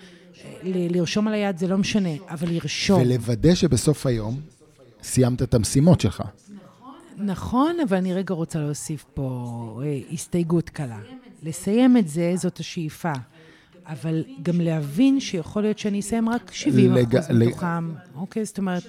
לרשום 0.64 1.28
על 1.28 1.34
היד 1.34 1.58
זה 1.58 1.66
לא 1.66 1.78
משנה, 1.78 2.10
אבל 2.28 2.48
לרשום. 2.48 3.02
ולוודא 3.02 3.54
שבסוף 3.54 4.06
היום 4.06 4.40
סיימת 5.02 5.42
את 5.42 5.54
המשימות 5.54 6.00
שלך. 6.00 6.22
נכון, 7.16 7.76
אבל 7.88 7.96
אני 7.96 8.14
רגע 8.14 8.34
רוצה 8.34 8.58
להוסיף 8.58 9.04
פה 9.14 9.80
אה, 9.84 9.98
הסתייגות 10.12 10.70
קלה. 10.70 10.98
לסיים 11.42 11.96
את 11.96 12.08
זה, 12.08 12.32
זאת 12.36 12.58
השאיפה. 12.58 13.12
אבל 13.86 14.24
גם 14.42 14.60
להבין 14.60 15.20
שיכול 15.20 15.62
להיות 15.62 15.78
שאני 15.78 16.00
אסיים 16.00 16.28
רק 16.28 16.50
70 16.52 16.94
לג... 16.94 17.16
אחוז 17.16 17.36
מתוכם, 17.36 17.90
אוקיי? 18.14 18.44
זאת 18.44 18.58
אומרת, 18.58 18.82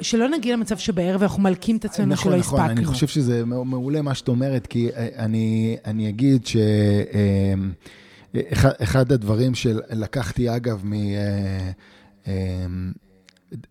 שלא 0.00 0.28
נגיע 0.28 0.56
למצב 0.56 0.78
שבערב 0.78 1.22
אנחנו 1.22 1.42
מלקים 1.42 1.76
את 1.76 1.84
עצמנו 1.84 2.12
נכון, 2.12 2.32
שלא 2.32 2.38
נכון, 2.38 2.58
הספקנו. 2.58 2.72
נכון, 2.72 2.84
אני 2.84 2.94
חושב 2.94 3.06
שזה 3.06 3.44
מעולה 3.44 4.02
מה 4.02 4.14
שאת 4.14 4.28
אומרת, 4.28 4.66
כי 4.66 4.88
אה, 4.96 5.08
אני, 5.16 5.76
אני 5.84 6.08
אגיד 6.08 6.46
ש... 6.46 6.56
אה, 6.56 7.54
אחד 8.82 9.12
הדברים 9.12 9.54
שלקחתי, 9.54 10.56
אגב, 10.56 10.82
מ... 10.84 10.92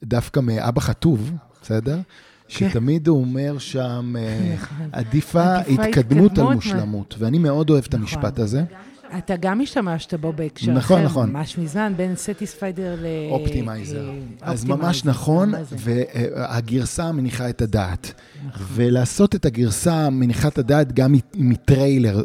דווקא 0.03 0.39
מאבא 0.39 0.81
חטוב, 0.81 1.31
בסדר? 1.61 1.99
כן. 2.47 2.69
שתמיד 2.69 3.07
הוא 3.07 3.21
אומר 3.21 3.57
שם, 3.57 4.15
אה, 4.19 4.53
נכון. 4.55 4.89
עדיפה 4.91 5.57
התקדמות 5.57 6.37
על 6.37 6.53
מושלמות. 6.53 7.15
ואני 7.19 7.37
מאוד 7.37 7.69
אוהב 7.69 7.83
את 7.83 7.95
נכון. 7.95 8.01
המשפט 8.01 8.39
הזה. 8.39 8.63
אתה 9.17 9.35
גם 9.35 9.61
השתמשת 9.61 10.13
בו 10.13 10.33
בהקשר 10.33 10.71
נכון, 10.71 11.03
נכון. 11.03 11.29
ממש 11.29 11.57
מזמן, 11.57 11.93
בין 11.97 12.15
satisficer 12.15 12.95
ל... 13.01 13.05
optimizer. 13.29 14.11
אז 14.41 14.65
ממש 14.65 15.05
נכון, 15.05 15.53
והגרסה 15.71 17.11
מניחה 17.11 17.49
את 17.49 17.61
הדעת. 17.61 18.13
נכון. 18.47 18.65
ולעשות 18.69 19.35
את 19.35 19.45
הגרסה 19.45 20.09
מניחת 20.09 20.57
הדעת 20.57 20.93
גם 20.93 21.15
מטריילר 21.35 22.23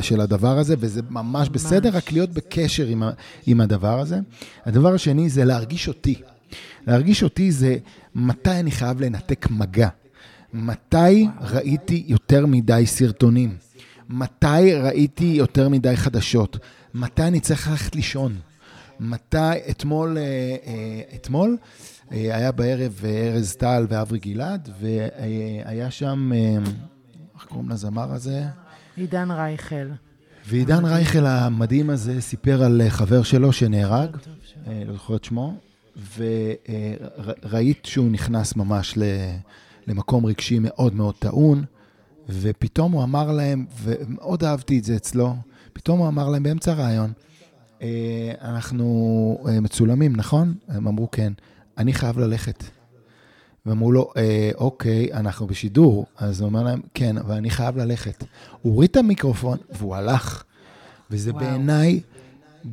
של 0.00 0.20
הדבר 0.20 0.58
הזה, 0.58 0.74
וזה 0.78 1.00
ממש 1.10 1.48
בסדר, 1.48 1.90
רק 1.96 2.12
להיות 2.12 2.30
בקשר 2.30 2.86
עם 3.46 3.60
הדבר 3.60 4.00
הזה. 4.00 4.18
הדבר 4.66 4.94
השני 4.94 5.28
זה 5.28 5.44
להרגיש 5.44 5.88
אותי. 5.88 6.14
להרגיש 6.86 7.22
אותי 7.22 7.52
זה 7.52 7.76
מתי 8.14 8.50
אני 8.50 8.70
חייב 8.70 9.00
לנתק 9.00 9.50
מגע. 9.50 9.88
מתי 10.54 11.28
ראיתי 11.40 12.04
יותר 12.06 12.46
מדי 12.46 12.82
סרטונים? 12.86 13.56
מתי 14.12 14.74
ראיתי 14.82 15.24
יותר 15.24 15.68
מדי 15.68 15.96
חדשות? 15.96 16.58
מתי 16.94 17.22
אני 17.22 17.40
צריך 17.40 17.68
ללכת 17.70 17.96
לישון? 17.96 18.36
מתי, 19.00 19.36
אתמול, 19.70 20.18
אה, 20.18 20.22
אה, 20.66 21.00
אתמול 21.14 21.56
אה, 22.12 22.36
היה 22.36 22.52
בערב 22.52 23.02
ארז 23.04 23.54
טל 23.54 23.86
ואברי 23.88 24.18
גלעד, 24.18 24.68
והיה 24.80 25.90
שם, 25.90 26.30
איך 27.34 27.44
קוראים 27.44 27.68
לזמר 27.68 28.12
הזה? 28.12 28.44
עידן 28.96 29.30
רייכל. 29.30 29.86
ועידן 30.48 30.84
רייכל 30.84 31.26
המדהים 31.26 31.90
הזה 31.90 32.20
סיפר 32.20 32.62
על 32.62 32.82
חבר 32.88 33.22
שלו 33.22 33.52
שנהרג, 33.52 34.16
לא 34.66 34.92
זוכר 34.92 35.16
את 35.16 35.24
שמו, 35.24 35.54
וראית 36.16 37.86
שהוא 37.86 38.10
נכנס 38.10 38.56
ממש 38.56 38.98
למקום 39.86 40.26
רגשי 40.26 40.58
מאוד 40.58 40.94
מאוד 40.94 41.14
טעון, 41.18 41.64
ופתאום 42.30 42.92
הוא 42.92 43.02
אמר 43.02 43.32
להם, 43.32 43.64
ומאוד 43.82 44.44
אהבתי 44.44 44.78
את 44.78 44.84
זה 44.84 44.96
אצלו, 44.96 45.34
פתאום 45.72 45.98
הוא 45.98 46.08
אמר 46.08 46.28
להם 46.28 46.42
באמצע 46.42 46.72
הרעיון, 46.72 47.12
אה, 47.82 48.32
אנחנו 48.42 49.38
אה, 49.48 49.60
מצולמים, 49.60 50.16
נכון? 50.16 50.54
הם 50.68 50.88
אמרו 50.88 51.10
כן. 51.10 51.32
אני 51.78 51.92
חייב 51.92 52.18
ללכת. 52.18 52.64
ואמרו 53.66 53.92
לו, 53.92 54.12
אה, 54.16 54.50
אוקיי, 54.54 55.12
אנחנו 55.12 55.46
בשידור. 55.46 56.06
אז 56.16 56.40
הוא 56.40 56.48
אומר 56.48 56.62
להם, 56.62 56.80
כן, 56.94 57.18
אבל 57.18 57.34
אני 57.34 57.50
חייב 57.50 57.76
ללכת. 57.76 58.24
הוא 58.62 58.74
הוריד 58.74 58.90
את 58.90 58.96
המיקרופון 58.96 59.58
והוא 59.72 59.94
הלך. 59.96 60.44
וזה 61.10 61.32
בעיניי 61.32 62.00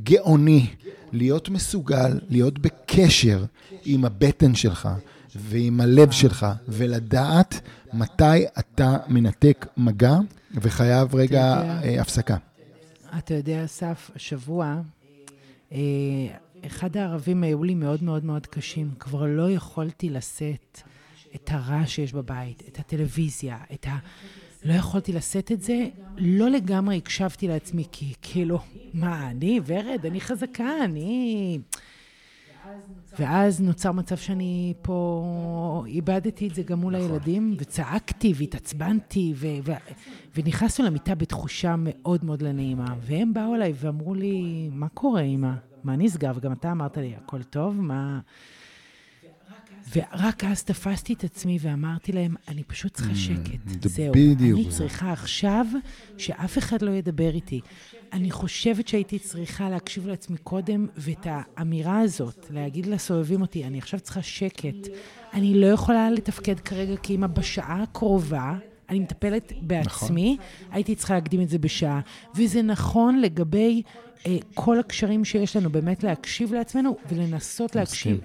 גאוני 0.04 0.68
להיות 1.12 1.50
מסוגל 1.50 2.20
להיות 2.30 2.60
בקשר 2.60 3.46
עם 3.86 4.06
הבטן 4.06 4.56
שלך 4.56 4.90
ועם 5.36 5.82
הלב 5.82 6.12
שלך, 6.12 6.46
ולדעת 6.68 7.62
מתי 7.98 8.46
אתה 8.60 8.98
מנתק 9.08 9.66
מגע 9.78 10.18
וחייב 10.54 11.16
רגע 11.16 11.44
אה, 11.84 12.02
הפסקה. 12.02 12.38
אתה 13.18 13.34
יודע, 13.34 13.66
אסף, 13.66 14.12
השבוע, 14.16 14.82
אה, 15.72 15.78
אחד 16.66 16.98
הערבים 16.98 17.44
היו 17.44 17.64
לי 17.64 17.76
מאוד 17.76 18.04
מאוד 18.04 18.26
מאוד 18.26 18.48
קשים. 18.48 18.92
כבר 19.00 19.26
לא 19.26 19.52
יכולתי 19.52 20.10
לשאת 20.10 20.82
את 21.36 21.50
הרעש 21.52 21.96
שיש 21.96 22.14
בבית, 22.14 22.64
את 22.68 22.80
הטלוויזיה, 22.80 23.58
את 23.74 23.88
ה... 23.88 23.98
לא 24.64 24.74
יכולתי 24.74 25.14
לשאת 25.14 25.52
את 25.52 25.62
זה, 25.62 25.88
לא 26.18 26.50
לגמרי 26.50 26.98
הקשבתי 26.98 27.48
לעצמי, 27.48 27.84
כי 27.92 28.14
כאילו, 28.22 28.60
מה, 28.94 29.30
אני 29.30 29.60
ורד, 29.66 30.06
אני 30.06 30.22
חזקה, 30.22 30.84
אני... 30.84 31.60
ואז 33.20 33.62
נוצר 33.62 33.92
מצב 33.92 34.18
שאני 34.18 34.74
פה 34.82 35.84
איבדתי 35.88 36.48
את 36.48 36.56
זה 36.56 36.64
גם 36.64 36.80
מול 36.80 36.98
נכון. 36.98 37.10
הילדים, 37.12 37.56
וצעקתי 37.60 38.34
והתעצבנתי, 38.36 39.34
ו- 39.36 39.48
ו- 39.64 39.74
ונכנסנו 40.36 40.86
למיטה 40.86 41.16
בתחושה 41.16 41.76
מאוד 41.78 42.26
מאוד 42.26 42.42
לא 42.42 42.52
נעימה. 42.52 42.96
והם 43.02 43.34
באו 43.34 43.56
אליי 43.56 43.74
ואמרו 43.76 44.16
לי, 44.16 44.70
מה 44.72 44.90
קורה, 44.90 45.22
אמא? 45.22 45.52
מה 45.84 45.96
נסגר? 45.96 46.32
וגם 46.36 46.52
אתה 46.52 46.72
אמרת 46.72 46.98
לי, 46.98 47.16
הכל 47.16 47.44
טוב? 47.44 47.82
מה... 47.82 48.20
ורק 49.96 50.44
אז 50.44 50.64
תפסתי 50.64 51.14
את 51.14 51.24
עצמי 51.24 51.58
ואמרתי 51.62 52.12
להם, 52.12 52.36
אני 52.48 52.64
פשוט 52.64 52.94
צריכה 52.94 53.12
mm, 53.12 53.16
שקט. 53.16 53.90
זהו. 53.90 54.14
בדיוק. 54.14 54.60
אני 54.60 54.70
צריכה 54.70 55.12
עכשיו 55.12 55.66
שאף 56.18 56.58
אחד 56.58 56.82
לא 56.82 56.92
ידבר 56.92 57.30
איתי. 57.30 57.62
אני 58.14 58.32
חושבת 58.32 58.88
שהייתי 58.88 59.20
צריכה 59.20 59.70
להקשיב 59.70 60.08
לעצמי 60.08 60.38
קודם, 60.38 60.88
ואת 60.98 61.28
האמירה 61.30 62.00
הזאת, 62.00 62.48
להגיד 62.50 62.86
לסובבים 62.86 63.42
אותי, 63.42 63.64
אני 63.64 63.78
עכשיו 63.78 64.00
צריכה 64.00 64.22
שקט. 64.22 64.88
אני 65.34 65.62
לא 65.62 65.68
יכולה 65.68 66.12
לתפקד 66.12 66.60
כרגע 66.60 66.96
כאימא 67.04 67.28
בשעה 67.28 67.84
הקרובה. 67.84 68.58
אני 68.90 69.00
מטפלת 69.00 69.54
בעצמי, 69.62 70.38
נכון. 70.40 70.76
הייתי 70.76 70.96
צריכה 70.96 71.14
להקדים 71.14 71.42
את 71.42 71.50
זה 71.50 71.58
בשעה. 71.60 72.00
וזה 72.36 72.62
נכון 72.62 73.20
לגבי 73.20 73.82
אה, 74.26 74.38
כל 74.54 74.80
הקשרים 74.80 75.26
שיש 75.26 75.56
לנו, 75.56 75.70
באמת 75.70 76.04
להקשיב 76.04 76.54
לעצמנו 76.54 76.98
ולנסות 77.10 77.76
להקשיב. 77.76 78.20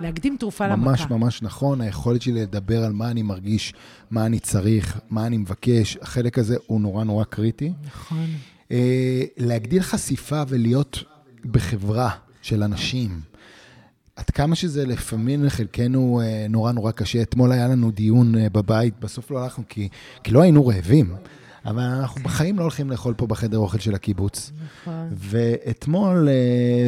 להקדים 0.00 0.36
תרופה 0.40 0.68
ממש, 0.68 0.78
למכה. 0.78 0.90
ממש 0.90 1.22
ממש 1.22 1.42
נכון, 1.42 1.80
היכולת 1.80 2.22
שלי 2.22 2.42
לדבר 2.42 2.84
על 2.84 2.92
מה 2.92 3.10
אני 3.10 3.22
מרגיש, 3.22 3.74
מה 4.10 4.26
אני 4.26 4.38
צריך, 4.38 5.00
מה 5.10 5.26
אני 5.26 5.36
מבקש, 5.36 5.98
החלק 6.02 6.38
הזה 6.38 6.56
הוא 6.66 6.80
נורא 6.80 7.04
נורא 7.04 7.24
קריטי. 7.24 7.72
נכון. 7.86 8.26
Uh, 8.68 8.72
להגדיל 9.36 9.82
חשיפה 9.82 10.42
ולהיות 10.48 11.04
בחברה 11.44 12.10
של 12.42 12.62
אנשים. 12.62 13.20
עד 14.16 14.30
כמה 14.30 14.54
שזה 14.54 14.86
לפעמים 14.86 15.44
לחלקנו 15.44 16.20
uh, 16.20 16.50
נורא 16.50 16.72
נורא 16.72 16.90
קשה. 16.92 17.22
אתמול 17.22 17.52
היה 17.52 17.68
לנו 17.68 17.90
דיון 17.90 18.34
uh, 18.34 18.38
בבית, 18.52 18.94
בסוף 19.00 19.30
לא 19.30 19.42
הלכנו 19.44 19.64
כי, 19.68 19.88
כי 20.24 20.32
לא 20.32 20.42
היינו 20.42 20.66
רעבים. 20.66 21.14
אבל 21.66 21.82
אנחנו 21.82 22.22
בחיים 22.22 22.58
לא 22.58 22.62
הולכים 22.62 22.90
לאכול 22.90 23.14
פה 23.14 23.26
בחדר 23.26 23.58
אוכל 23.58 23.78
של 23.78 23.94
הקיבוץ. 23.94 24.52
נכון. 24.82 25.08
ואתמול, 25.12 26.28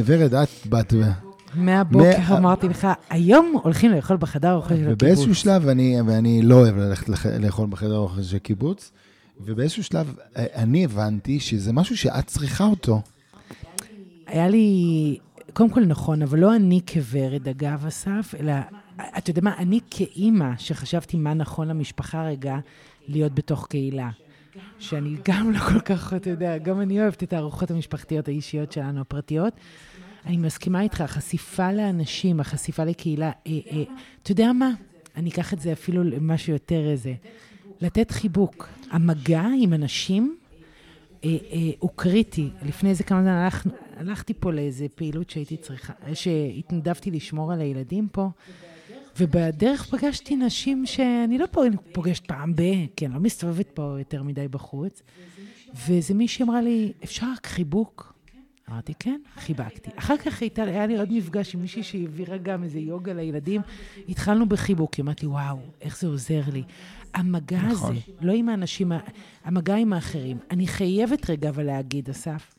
ורד, 0.04 0.34
את 0.34 0.48
באת... 0.68 0.94
מהבוקר 1.54 2.18
מה... 2.28 2.38
אמרתי 2.38 2.68
לך, 2.68 2.88
היום 3.10 3.60
הולכים 3.62 3.90
לאכול 3.90 4.16
בחדר 4.16 4.48
האוכל 4.48 4.68
של 4.68 4.74
הקיבוץ. 4.74 5.02
ובאיזשהו 5.02 5.34
שלב, 5.34 5.62
ואני, 5.64 5.96
ואני 6.06 6.42
לא 6.42 6.54
אוהב 6.54 6.76
ללכת 6.76 7.08
לאכול 7.40 7.66
בחדר 7.70 7.94
האוכל 7.94 8.22
של 8.22 8.36
הקיבוץ, 8.36 8.92
ובאיזשהו 9.40 9.84
שלב 9.84 10.14
אה, 10.36 10.44
אני 10.54 10.84
הבנתי 10.84 11.40
שזה 11.40 11.72
משהו 11.72 11.96
שאת 11.96 12.26
צריכה 12.26 12.64
אותו. 12.64 13.02
היה 14.26 14.48
לי, 14.48 15.18
קודם 15.52 15.70
כל 15.70 15.84
נכון, 15.84 16.22
אבל 16.22 16.38
לא 16.38 16.56
אני 16.56 16.80
כוורד, 16.92 17.48
אגב, 17.48 17.86
אסף, 17.86 18.34
אלא, 18.40 18.52
אתה 19.18 19.30
יודע 19.30 19.42
מה, 19.42 19.54
אני 19.58 19.80
כאימא, 19.90 20.50
שחשבתי 20.58 21.16
מה 21.16 21.34
נכון 21.34 21.68
למשפחה 21.68 22.24
רגע, 22.24 22.56
להיות 23.08 23.34
בתוך 23.34 23.66
קהילה. 23.66 24.10
שאני 24.78 25.16
גם 25.28 25.50
לא 25.52 25.58
כל 25.58 25.80
כך, 25.80 26.14
אתה 26.14 26.30
יודע, 26.30 26.58
גם 26.58 26.80
אני 26.80 27.00
אוהבת 27.00 27.22
את 27.22 27.32
הארוחות 27.32 27.70
המשפחתיות 27.70 28.28
האישיות 28.28 28.72
שלנו, 28.72 29.00
הפרטיות. 29.00 29.52
אני 30.26 30.36
מסכימה 30.36 30.80
איתך, 30.80 31.00
החשיפה 31.00 31.72
לאנשים, 31.72 32.40
החשיפה 32.40 32.84
לקהילה, 32.84 33.30
אה, 33.46 33.52
אה, 33.70 33.82
אתה 34.22 34.32
יודע 34.32 34.52
מה? 34.52 34.70
אני 35.16 35.30
אקח 35.30 35.52
את 35.52 35.60
זה 35.60 35.72
אפילו 35.72 36.04
למשהו 36.04 36.52
יותר 36.52 36.90
איזה. 36.90 37.14
לתת 37.80 38.10
חיבוק. 38.10 38.68
המגע 38.90 39.44
עם 39.60 39.74
אנשים 39.74 40.36
אה, 41.24 41.36
אה, 41.52 41.70
הוא 41.78 41.90
קריטי. 41.96 42.50
לפני 42.66 42.90
איזה 42.90 43.04
כמה 43.04 43.22
זמן 43.22 43.30
הלכ, 43.30 43.66
הלכתי 43.96 44.34
פה 44.34 44.52
לאיזה 44.52 44.86
פעילות 44.94 45.30
שהייתי 45.30 45.56
צריכה, 45.56 45.92
שהתנדבתי 46.14 47.10
לשמור 47.10 47.52
על 47.52 47.60
הילדים 47.60 48.08
פה, 48.12 48.28
ובדרך 49.20 49.86
פגשתי 49.86 50.36
נשים 50.36 50.86
שאני 50.86 51.38
לא 51.38 51.46
פוגשת 51.92 52.26
פעם 52.26 52.54
ב... 52.56 52.62
כי 52.96 53.06
אני 53.06 53.14
לא 53.14 53.20
מסתובבת 53.20 53.70
פה 53.74 53.96
יותר 53.98 54.22
מדי 54.22 54.48
בחוץ, 54.48 55.02
ואיזה 55.74 56.14
מישהי 56.14 56.42
אמרה 56.44 56.62
לי, 56.62 56.92
אפשר 57.04 57.26
רק 57.36 57.46
חיבוק? 57.46 58.17
אמרתי, 58.70 58.92
כן, 58.98 59.20
חיבקתי. 59.36 59.90
אחר 59.96 60.16
כך 60.16 60.40
הייתה, 60.40 60.62
היה 60.62 60.86
לי 60.86 60.98
עוד 60.98 61.12
מפגש 61.12 61.54
עם 61.54 61.60
מישהי 61.60 61.82
שהעבירה 61.82 62.36
גם 62.36 62.64
איזה 62.64 62.78
יוגה 62.78 63.12
לילדים. 63.12 63.60
התחלנו 64.08 64.48
בחיבוק, 64.48 64.94
היא 64.94 65.02
אמרת 65.02 65.22
לי, 65.22 65.28
וואו, 65.28 65.58
איך 65.80 66.00
זה 66.00 66.06
עוזר 66.06 66.42
לי. 66.52 66.62
המגע 67.14 67.62
נכון. 67.62 67.96
הזה, 67.96 68.00
לא 68.20 68.32
עם 68.32 68.48
האנשים, 68.48 68.92
המגע 69.44 69.76
עם 69.76 69.92
האחרים. 69.92 70.38
אני 70.50 70.66
חייבת 70.66 71.30
רגע 71.30 71.48
אבל 71.48 71.62
להגיד, 71.62 72.10
אסף, 72.10 72.54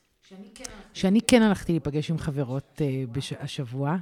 שאני 0.94 1.22
כן 1.28 1.42
הלכתי 1.42 1.72
להיפגש 1.72 2.12
עם 2.12 2.18
חברות 2.18 2.82
uh, 2.82 3.12
בש... 3.12 3.34
השבוע, 3.34 3.98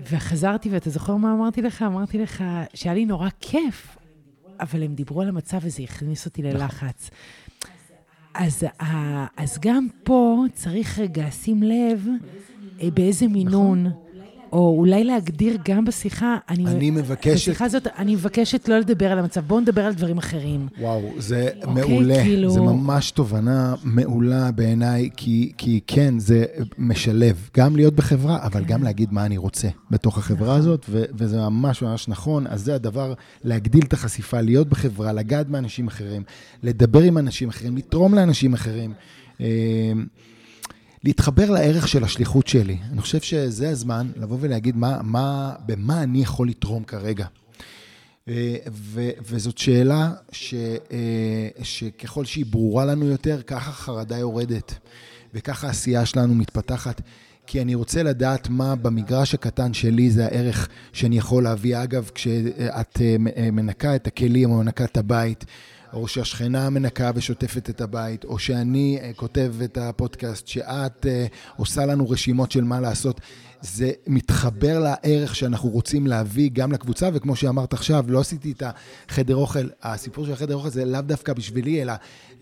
וחזרתי, 0.00 0.68
ואתה 0.70 0.90
זוכר 0.90 1.16
מה 1.16 1.32
אמרתי 1.32 1.62
לך? 1.62 1.82
אמרתי 1.82 2.18
לך 2.18 2.44
שהיה 2.74 2.94
לי 2.94 3.04
נורא 3.04 3.28
כיף, 3.40 3.96
אבל 4.60 4.82
הם 4.82 4.94
דיברו 4.94 5.22
על 5.22 5.28
המצב 5.28 5.58
וזה 5.62 5.82
הכניס 5.82 6.26
אותי 6.26 6.42
ללחץ. 6.42 7.10
אז, 8.38 8.64
אז 9.36 9.58
גם 9.60 9.86
פה 10.04 10.44
צריך 10.52 10.98
רגע 10.98 11.26
לשים 11.26 11.62
לב 11.62 12.08
אה, 12.82 12.90
באיזה 12.90 13.28
מינון. 13.28 13.86
נכון. 13.86 14.05
או 14.52 14.74
אולי 14.78 15.04
להגדיר 15.04 15.58
גם 15.68 15.84
בשיחה, 15.84 16.36
אני, 16.48 16.66
אני 16.66 16.90
מבקשת... 16.90 17.34
בשיחה 17.34 17.64
הזאת, 17.64 17.86
אני 17.86 18.14
מבקשת 18.14 18.68
לא 18.68 18.78
לדבר 18.78 19.12
על 19.12 19.18
המצב, 19.18 19.40
בואו 19.40 19.60
נדבר 19.60 19.84
על 19.84 19.94
דברים 19.94 20.18
אחרים. 20.18 20.68
וואו, 20.80 21.10
זה 21.18 21.48
אוקיי, 21.64 21.74
מעולה. 21.74 22.22
כאילו... 22.22 22.50
זה 22.50 22.60
ממש 22.60 23.10
תובנה 23.10 23.74
מעולה 23.84 24.50
בעיניי, 24.50 25.10
כי, 25.16 25.52
כי 25.56 25.80
כן, 25.86 26.18
זה 26.18 26.44
משלב. 26.78 27.48
גם 27.56 27.76
להיות 27.76 27.94
בחברה, 27.94 28.38
אבל 28.42 28.60
כן. 28.60 28.66
גם 28.66 28.82
להגיד 28.82 29.12
מה 29.12 29.26
אני 29.26 29.36
רוצה 29.36 29.68
בתוך 29.90 30.18
החברה 30.18 30.48
נכון. 30.48 30.58
הזאת, 30.58 30.86
ו, 30.88 31.04
וזה 31.14 31.36
ממש 31.36 31.82
ממש 31.82 32.08
נכון. 32.08 32.46
אז 32.46 32.64
זה 32.64 32.74
הדבר, 32.74 33.14
להגדיל 33.44 33.82
את 33.84 33.92
החשיפה, 33.92 34.40
להיות 34.40 34.68
בחברה, 34.68 35.12
לגעת 35.12 35.48
באנשים 35.48 35.86
אחרים, 35.86 36.22
לדבר 36.62 37.02
עם 37.02 37.18
אנשים 37.18 37.48
אחרים, 37.48 37.76
לתרום 37.76 38.14
לאנשים 38.14 38.54
אחרים. 38.54 38.92
להתחבר 41.06 41.50
לערך 41.50 41.88
של 41.88 42.04
השליחות 42.04 42.46
שלי. 42.46 42.76
אני 42.92 43.00
חושב 43.00 43.20
שזה 43.20 43.70
הזמן 43.70 44.10
לבוא 44.16 44.36
ולהגיד 44.40 44.76
מה, 44.76 44.98
מה, 45.02 45.54
במה 45.66 46.02
אני 46.02 46.22
יכול 46.22 46.48
לתרום 46.48 46.84
כרגע. 46.84 47.26
אה, 48.28 48.56
ו, 48.72 49.10
וזאת 49.28 49.58
שאלה 49.58 50.12
ש, 50.32 50.54
אה, 50.92 51.48
שככל 51.62 52.24
שהיא 52.24 52.46
ברורה 52.50 52.84
לנו 52.84 53.06
יותר, 53.06 53.42
ככה 53.42 53.72
חרדה 53.72 54.18
יורדת, 54.18 54.74
וככה 55.34 55.66
העשייה 55.66 56.06
שלנו 56.06 56.34
מתפתחת. 56.34 57.00
כי 57.46 57.62
אני 57.62 57.74
רוצה 57.74 58.02
לדעת 58.02 58.48
מה 58.48 58.76
במגרש 58.76 59.34
הקטן 59.34 59.74
שלי 59.74 60.10
זה 60.10 60.24
הערך 60.24 60.68
שאני 60.92 61.18
יכול 61.18 61.42
להביא. 61.42 61.82
אגב, 61.82 62.10
כשאת 62.14 63.00
אה, 63.00 63.50
מנקה 63.50 63.96
את 63.96 64.06
הכלים 64.06 64.50
או 64.50 64.56
מנקה 64.56 64.84
את 64.84 64.96
הבית, 64.96 65.44
או 65.96 66.08
שהשכנה 66.08 66.70
מנקה 66.70 67.10
ושוטפת 67.14 67.70
את 67.70 67.80
הבית, 67.80 68.24
או 68.24 68.38
שאני 68.38 68.98
uh, 69.00 69.16
כותב 69.16 69.54
את 69.64 69.78
הפודקאסט, 69.78 70.48
שאת 70.48 71.06
uh, 71.06 71.56
עושה 71.56 71.86
לנו 71.86 72.10
רשימות 72.10 72.52
של 72.52 72.64
מה 72.64 72.80
לעשות. 72.80 73.20
זה 73.60 73.90
מתחבר 74.06 74.78
לערך 74.78 75.36
שאנחנו 75.36 75.68
רוצים 75.68 76.06
להביא 76.06 76.50
גם 76.52 76.72
לקבוצה, 76.72 77.08
וכמו 77.12 77.36
שאמרת 77.36 77.72
עכשיו, 77.72 78.04
לא 78.08 78.20
עשיתי 78.20 78.52
את 78.52 78.62
החדר 79.08 79.36
אוכל, 79.36 79.68
הסיפור 79.82 80.26
של 80.26 80.32
החדר 80.32 80.54
אוכל 80.54 80.68
זה 80.68 80.84
לאו 80.84 81.00
דווקא 81.00 81.32
בשבילי, 81.32 81.82
אלא 81.82 81.92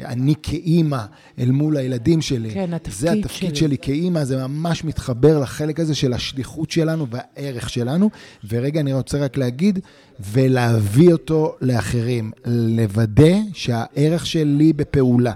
אני 0.01 0.35
כאימא 0.43 1.05
אל 1.39 1.51
מול 1.51 1.77
הילדים 1.77 2.23
שלי. 2.23 2.51
כן, 2.51 2.75
התפקיד 2.75 2.95
שלי. 2.95 3.11
זה 3.11 3.13
התפקיד 3.13 3.57
שלי, 3.57 3.69
שלי 3.69 3.79
כאימא, 3.79 4.25
זה 4.25 4.47
ממש 4.47 4.85
מתחבר 4.85 5.41
לחלק 5.41 5.81
הזה 5.81 5.95
של 5.95 6.13
השליחות 6.13 6.71
שלנו 6.71 7.07
והערך 7.11 7.71
שלנו. 7.71 8.11
ורגע, 8.49 8.81
אני 8.81 8.93
רוצה 8.93 9.19
רק 9.19 9.37
להגיד, 9.37 9.79
ולהביא 10.21 11.13
אותו 11.13 11.57
לאחרים, 11.61 12.33
לוודא 12.47 13.35
שהערך 13.53 14.27
שלי 14.27 14.73
בפעולה. 14.73 15.33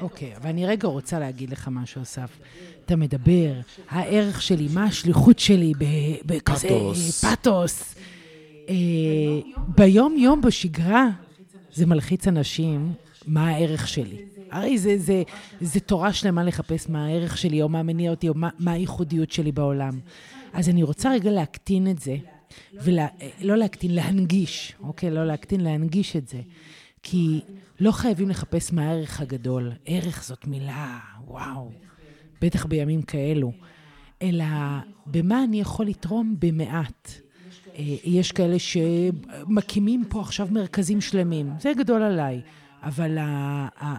אוקיי, 0.00 0.34
okay, 0.34 0.36
אבל 0.36 0.50
אני 0.50 0.66
רגע 0.66 0.88
רוצה 0.88 1.18
להגיד 1.18 1.50
לך 1.50 1.68
משהו, 1.72 2.02
אסף. 2.02 2.30
אתה 2.86 2.96
מדבר, 2.96 3.52
הערך 3.88 4.42
שלי, 4.42 4.68
מה 4.74 4.84
השליחות 4.84 5.38
שלי 5.38 5.72
בכזה 6.26 6.68
פתוס. 7.20 7.94
אה, 8.68 8.74
ביום-יום, 9.68 10.40
בשגרה, 10.40 11.08
זה 11.72 11.86
מלחיץ 11.86 12.28
אנשים, 12.28 12.92
מה 13.26 13.48
הערך 13.48 13.88
שלי. 13.88 14.16
הרי 14.50 14.78
זה, 14.78 14.98
זה, 14.98 15.22
זה 15.60 15.80
תורה 15.80 16.12
שלמה 16.12 16.44
לחפש 16.44 16.88
מה 16.88 17.06
הערך 17.06 17.38
שלי, 17.38 17.62
או 17.62 17.68
מה 17.68 17.82
מניע 17.82 18.10
אותי, 18.10 18.28
או 18.28 18.34
מה, 18.34 18.48
מה 18.58 18.72
הייחודיות 18.72 19.30
שלי 19.30 19.52
בעולם. 19.52 19.98
אז 20.52 20.68
אני 20.68 20.82
רוצה 20.82 21.12
רגע 21.12 21.30
להקטין 21.30 21.90
את 21.90 21.98
זה, 21.98 22.16
ולא 22.74 23.02
לא 23.40 23.56
להקטין, 23.56 23.94
להנגיש, 23.94 24.72
אוקיי? 24.80 25.10
לא 25.10 25.26
להקטין, 25.26 25.60
להנגיש 25.60 26.16
את 26.16 26.28
זה. 26.28 26.40
כי 27.02 27.40
לא 27.80 27.92
חייבים 27.92 28.28
לחפש 28.28 28.72
מה 28.72 28.90
הערך 28.90 29.20
הגדול. 29.20 29.72
ערך 29.86 30.24
זאת 30.24 30.46
מילה, 30.46 30.98
וואו. 31.26 31.70
בטח 32.40 32.66
בימים 32.66 33.02
כאלו, 33.02 33.52
אלא 34.22 34.44
במה 35.06 35.44
אני 35.44 35.60
יכול 35.60 35.86
לתרום 35.86 36.36
במעט. 36.38 37.10
אה, 37.78 37.82
יש 38.04 38.32
כאלה 38.32 38.56
שמקימים 38.58 40.04
פה 40.08 40.20
עכשיו 40.20 40.48
מרכזים 40.50 41.00
שלמים, 41.00 41.50
זה 41.60 41.72
גדול 41.76 42.02
עליי, 42.02 42.40
אבל 42.82 43.18
ה, 43.18 43.24
ה, 43.80 43.94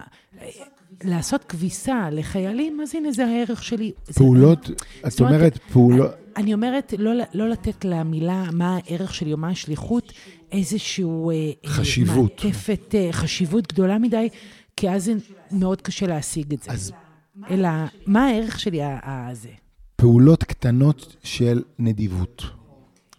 לעשות 1.04 1.44
כביסה 1.44 2.08
לחיילים, 2.12 2.80
אז 2.80 2.94
הנה 2.94 3.12
זה 3.12 3.26
הערך 3.26 3.62
שלי. 3.62 3.92
פעולות, 4.14 4.66
זה, 4.66 4.74
את 5.08 5.20
אומרת 5.20 5.58
פעולות... 5.72 6.10
אני 6.36 6.54
אומרת 6.54 6.94
לא, 6.98 7.12
לא 7.34 7.48
לתת 7.48 7.84
למילה 7.84 8.44
מה 8.52 8.76
הערך 8.76 9.14
שלי 9.14 9.32
או 9.32 9.36
מה 9.36 9.48
השליחות, 9.48 10.12
איזשהו... 10.52 11.30
אה, 11.30 11.36
חשיבות. 11.66 12.44
מעטפת, 12.44 12.94
חשיבות 13.12 13.72
גדולה 13.72 13.98
מדי, 13.98 14.28
כי 14.76 14.90
אז 14.90 15.04
זה 15.04 15.12
מאוד 15.52 15.82
קשה 15.82 16.06
להשיג 16.06 16.52
את 16.52 16.62
זה. 16.62 16.72
אז 16.72 16.92
אלא 17.50 17.68
מה 18.06 18.26
הערך 18.26 18.60
שלי 18.60 18.80
הזה? 19.02 19.48
פעולות 19.96 20.44
קטנות 20.44 21.16
של 21.22 21.62
נדיבות. 21.78 22.44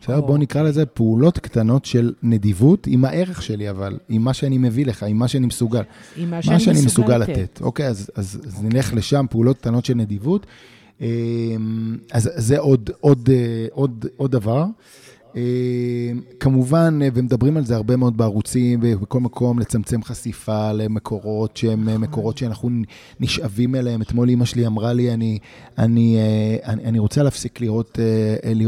בסדר? 0.01 0.21
בואו 0.21 0.37
נקרא 0.37 0.61
לזה 0.61 0.85
פעולות 0.85 1.39
קטנות 1.39 1.85
של 1.85 2.13
נדיבות 2.23 2.87
עם 2.87 3.05
הערך 3.05 3.41
שלי, 3.41 3.69
אבל 3.69 3.99
עם 4.09 4.21
מה 4.21 4.33
שאני 4.33 4.57
מביא 4.57 4.85
לך, 4.85 5.03
עם 5.03 5.17
מה 5.17 5.27
שאני 5.27 5.45
מסוגל. 5.45 5.81
עם 6.17 6.29
מה 6.29 6.41
שאני, 6.41 6.53
מה 6.53 6.59
שאני 6.59 6.85
מסוגל 6.85 7.17
לתת. 7.17 7.29
לתת. 7.29 7.61
אוקיי, 7.61 7.87
אז, 7.87 8.11
אז, 8.15 8.41
אז 8.47 8.63
נלך 8.63 8.93
לשם, 8.93 9.25
פעולות 9.29 9.57
קטנות 9.57 9.85
של 9.85 9.93
נדיבות. 9.93 10.45
אמ, 11.01 11.97
אז 12.11 12.29
זה 12.35 12.59
עוד, 12.59 12.89
עוד, 12.99 13.29
אה, 13.31 13.67
עוד, 13.71 14.05
עוד 14.17 14.31
דבר. 14.31 14.65
אה, 15.35 16.11
כמובן, 16.39 16.99
אה, 17.01 17.09
ומדברים 17.13 17.57
על 17.57 17.65
זה 17.65 17.75
הרבה 17.75 17.95
מאוד 17.95 18.17
בערוצים 18.17 18.79
ובכל 18.83 19.19
מקום, 19.19 19.59
לצמצם 19.59 20.03
חשיפה 20.03 20.71
למקורות 20.71 21.57
שהם 21.57 21.89
אה, 21.89 21.97
מקורות 21.97 22.37
שאנחנו 22.37 22.69
נשאבים 23.19 23.75
אליהם. 23.75 24.01
אתמול 24.01 24.29
אימא 24.29 24.45
שלי 24.45 24.67
אמרה 24.67 24.93
לי, 24.93 25.13
אני, 25.13 25.39
אני, 25.77 26.17
אני, 26.65 26.83
אני 26.83 26.99
רוצה 26.99 27.23
להפסיק 27.23 27.61
לראות, 27.61 27.99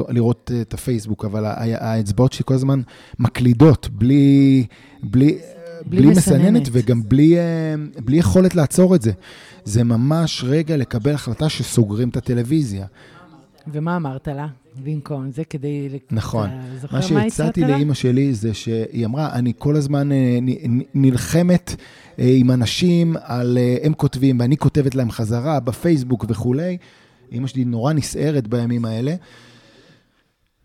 לראות 0.10 0.52
את 0.62 0.74
הפייסבוק, 0.74 1.26
אבל 1.26 1.46
האצבעות 1.46 2.34
שלי 2.34 2.46
כל 2.46 2.54
הזמן 2.54 2.82
מקלידות, 3.20 3.90
בלי... 3.92 4.66
בלי 5.04 5.38
בלי, 5.86 6.02
בלי 6.02 6.12
מסננת. 6.12 6.38
מסננת 6.38 6.70
וגם 6.72 7.02
בלי, 7.08 7.36
בלי 8.06 8.18
יכולת 8.18 8.56
לעצור 8.56 8.96
את 8.96 9.02
זה. 9.02 9.12
זה 9.64 9.84
ממש 9.84 10.44
רגע 10.48 10.78
לקבל 10.78 11.14
החלטה 11.14 11.50
שסוגרים 11.50 12.10
את 12.10 12.18
הטלוויזיה. 12.18 12.86
ומה 13.68 13.96
אמרת 13.96 14.28
לה? 14.28 14.48
במקום 14.84 15.32
זה 15.32 15.44
כדי... 15.44 16.00
נכון. 16.12 16.50
מה 16.92 17.02
שהצעתי 17.02 17.62
לאימא 17.62 17.94
שלי 17.94 18.34
זה 18.34 18.54
שהיא 18.54 19.06
אמרה, 19.06 19.34
אני 19.34 19.54
כל 19.58 19.76
הזמן 19.76 20.12
אה, 20.12 20.38
נלחמת 20.94 21.76
אה, 22.20 22.34
עם 22.38 22.52
אנשים 22.52 23.16
על... 23.24 23.58
אה, 23.58 23.78
הם 23.84 23.94
כותבים 23.94 24.40
ואני 24.40 24.58
כותבת 24.58 24.96
להם 24.96 25.12
חזרה 25.12 25.60
בפייסבוק 25.60 26.26
וכולי. 26.28 26.78
אימא 27.32 27.48
שלי 27.48 27.66
נורא 27.66 27.94
נסערת 27.94 28.48
בימים 28.48 28.86
האלה. 28.86 29.16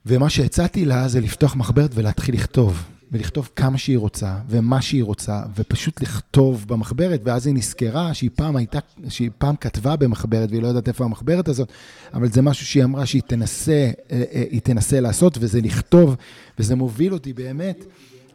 ומה 0.07 0.31
שהצעתי 0.31 0.85
לה 0.85 1.09
זה 1.09 1.21
לפתוח 1.21 1.57
מחברת 1.57 1.91
ולהתחיל 1.95 2.35
לכתוב. 2.35 2.96
ולכתוב 3.13 3.51
כמה 3.57 3.79
שהיא 3.79 3.99
רוצה, 3.99 4.39
ומה 4.49 4.83
שהיא 4.83 5.05
רוצה, 5.05 5.43
ופשוט 5.57 6.03
לכתוב 6.03 6.65
במחברת, 6.69 7.21
ואז 7.25 7.47
היא 7.47 7.55
נזכרה 7.55 8.15
שהיא 8.15 8.31
פעם 8.35 8.57
הייתה, 8.57 8.79
שהיא 9.09 9.31
פעם 9.39 9.57
כתבה 9.57 9.97
במחברת, 9.97 10.51
והיא 10.51 10.63
לא 10.63 10.69
יודעת 10.69 10.89
איפה 10.89 11.05
המחברת 11.05 11.49
הזאת, 11.49 11.73
אבל 12.15 12.29
זה 12.33 12.43
משהו 12.43 12.67
שהיא 12.67 12.85
אמרה 12.85 13.07
שהיא 13.07 13.23
תנסה, 13.23 13.91
אה, 14.13 14.25
אה, 14.33 14.45
היא 14.51 14.61
תנסה 14.61 15.01
לעשות, 15.01 15.39
וזה 15.41 15.61
לכתוב, 15.61 16.17
וזה 16.59 16.75
מוביל 16.77 17.13
אותי 17.13 17.33
באמת 17.33 17.85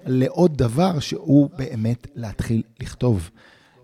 לעוד 0.05 0.57
דבר 0.57 0.99
שהוא 0.99 1.49
באמת 1.57 2.07
להתחיל 2.15 2.61
לכתוב. 2.79 3.29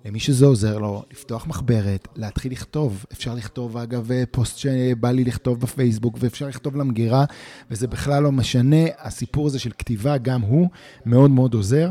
למי 0.07 0.19
שזה 0.19 0.45
עוזר 0.45 0.77
לו, 0.77 1.03
לפתוח 1.11 1.47
מחברת, 1.47 2.07
להתחיל 2.15 2.51
לכתוב. 2.51 3.05
אפשר 3.13 3.33
לכתוב, 3.33 3.77
אגב, 3.77 4.09
פוסט 4.31 4.57
שבא 4.57 5.11
לי 5.11 5.23
לכתוב 5.23 5.59
בפייסבוק, 5.59 6.17
ואפשר 6.19 6.47
לכתוב 6.47 6.75
למגירה, 6.75 7.25
וזה 7.71 7.87
בכלל 7.87 8.23
לא 8.23 8.31
משנה. 8.31 8.85
הסיפור 8.99 9.47
הזה 9.47 9.59
של 9.59 9.71
כתיבה, 9.77 10.17
גם 10.17 10.41
הוא 10.41 10.67
מאוד 11.05 11.31
מאוד 11.31 11.53
עוזר. 11.53 11.89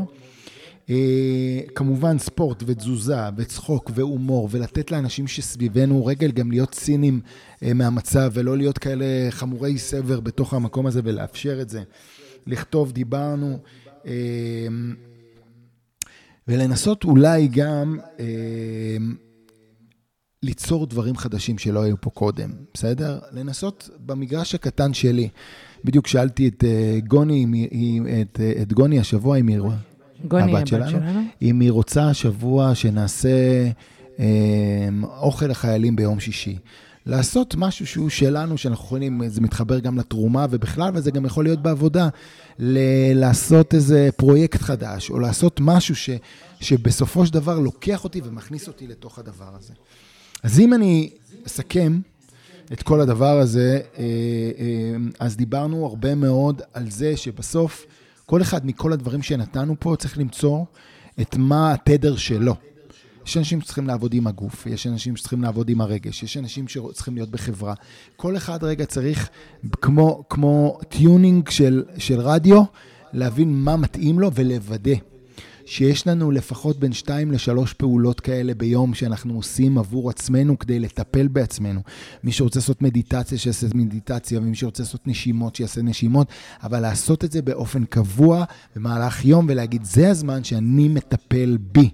אה, 0.89 1.59
כמובן 1.75 2.19
ספורט 2.19 2.63
ותזוזה 2.65 3.17
וצחוק 3.37 3.91
והומור, 3.95 4.49
ולתת 4.51 4.91
לאנשים 4.91 5.27
שסביבנו 5.27 6.05
רגל 6.05 6.31
גם 6.31 6.51
להיות 6.51 6.71
ציניים 6.71 7.21
אה, 7.63 7.73
מהמצב, 7.73 8.31
ולא 8.33 8.57
להיות 8.57 8.77
כאלה 8.77 9.05
חמורי 9.29 9.77
סבר 9.77 10.19
בתוך 10.19 10.53
המקום 10.53 10.85
הזה 10.85 11.01
ולאפשר 11.03 11.61
את 11.61 11.69
זה. 11.69 11.83
לכתוב, 12.47 12.91
דיברנו. 12.91 13.59
ולנסות 16.47 17.03
אולי 17.03 17.47
גם 17.47 17.99
אה, 18.19 18.25
ליצור 20.43 20.87
דברים 20.87 21.17
חדשים 21.17 21.57
שלא 21.57 21.83
היו 21.83 22.01
פה 22.01 22.09
קודם, 22.09 22.49
בסדר? 22.73 23.19
לנסות 23.31 23.89
במגרש 24.05 24.55
הקטן 24.55 24.93
שלי. 24.93 25.29
בדיוק 25.83 26.07
שאלתי 26.07 26.47
את 26.47 26.63
אה, 26.63 26.99
גוני, 27.07 27.67
את, 28.21 28.39
אה, 28.39 28.61
את 28.61 28.73
גוני 28.73 28.99
השבוע, 28.99 29.37
אם 29.37 29.47
היא... 29.47 29.59
גוני, 30.27 30.57
הבת 30.57 30.67
שלנו, 30.67 30.91
שלנו, 30.91 31.21
אם 31.41 31.59
היא 31.59 31.71
רוצה 31.71 32.09
השבוע 32.09 32.75
שנעשה 32.75 33.69
אה, 34.19 34.89
אוכל 35.03 35.45
לחיילים 35.45 35.95
ביום 35.95 36.19
שישי. 36.19 36.57
לעשות 37.07 37.55
משהו 37.57 37.87
שהוא 37.87 38.09
שלנו, 38.09 38.57
שאנחנו 38.57 38.85
יכולים, 38.85 39.21
זה 39.27 39.41
מתחבר 39.41 39.79
גם 39.79 39.97
לתרומה 39.97 40.45
ובכלל, 40.49 40.91
וזה 40.93 41.11
גם 41.11 41.25
יכול 41.25 41.43
להיות 41.43 41.61
בעבודה, 41.61 42.09
ל- 42.59 43.19
לעשות 43.19 43.73
איזה 43.73 44.09
פרויקט 44.17 44.61
חדש, 44.61 45.09
או 45.09 45.19
לעשות 45.19 45.59
משהו 45.63 45.95
ש, 45.95 46.09
שבסופו 46.59 47.25
של 47.25 47.33
דבר 47.33 47.59
לוקח 47.59 48.03
אותי 48.03 48.21
ומכניס 48.23 48.67
אותי 48.67 48.87
לתוך 48.87 49.19
הדבר 49.19 49.49
הזה. 49.59 49.73
אז 50.43 50.59
אם 50.59 50.73
אני 50.73 51.09
אסכם 51.47 51.99
את 52.73 52.83
כל 52.83 53.01
הדבר 53.01 53.39
הזה, 53.39 53.79
אה, 53.97 54.03
אה, 54.03 54.95
אז 55.19 55.37
דיברנו 55.37 55.85
הרבה 55.85 56.15
מאוד 56.15 56.61
על 56.73 56.89
זה 56.91 57.17
שבסוף, 57.17 57.85
כל 58.25 58.41
אחד 58.41 58.65
מכל 58.65 58.93
הדברים 58.93 59.23
שנתנו 59.23 59.75
פה 59.79 59.95
צריך 59.99 60.17
למצוא 60.17 60.63
את 61.21 61.35
מה 61.37 61.73
התדר 61.73 62.15
שלו. 62.15 62.55
יש 63.27 63.37
אנשים 63.37 63.61
שצריכים 63.61 63.87
לעבוד 63.87 64.13
עם 64.13 64.27
הגוף, 64.27 64.65
יש 64.65 64.87
אנשים 64.87 65.15
שצריכים 65.15 65.41
לעבוד 65.41 65.69
עם 65.69 65.81
הרגש, 65.81 66.23
יש 66.23 66.37
אנשים 66.37 66.67
שצריכים 66.67 67.15
להיות 67.15 67.29
בחברה. 67.29 67.73
כל 68.15 68.37
אחד 68.37 68.63
רגע 68.63 68.85
צריך, 68.85 69.29
כמו, 69.81 70.23
כמו 70.29 70.79
tuning 70.89 71.49
של, 71.49 71.83
של 71.97 72.19
רדיו, 72.19 72.63
להבין 73.13 73.53
מה 73.53 73.77
מתאים 73.77 74.19
לו 74.19 74.31
ולוודא 74.33 74.93
שיש 75.65 76.07
לנו 76.07 76.31
לפחות 76.31 76.79
בין 76.79 76.93
שתיים 76.93 77.31
לשלוש 77.31 77.73
פעולות 77.73 78.19
כאלה 78.19 78.53
ביום 78.53 78.93
שאנחנו 78.93 79.35
עושים 79.35 79.77
עבור 79.77 80.09
עצמנו 80.09 80.59
כדי 80.59 80.79
לטפל 80.79 81.27
בעצמנו. 81.27 81.81
מי 82.23 82.31
שרוצה 82.31 82.59
לעשות 82.59 82.81
מדיטציה, 82.81 83.37
שיעשה 83.37 83.67
מדיטציה, 83.75 84.39
ומי 84.39 84.55
שרוצה 84.55 84.83
לעשות 84.83 85.07
נשימות, 85.07 85.55
שיעשה 85.55 85.81
נשימות, 85.81 86.27
אבל 86.63 86.79
לעשות 86.79 87.23
את 87.23 87.31
זה 87.31 87.41
באופן 87.41 87.85
קבוע 87.85 88.43
במהלך 88.75 89.25
יום 89.25 89.45
ולהגיד, 89.49 89.83
זה 89.83 90.09
הזמן 90.09 90.43
שאני 90.43 90.87
מטפל 90.87 91.57
בי. 91.71 91.89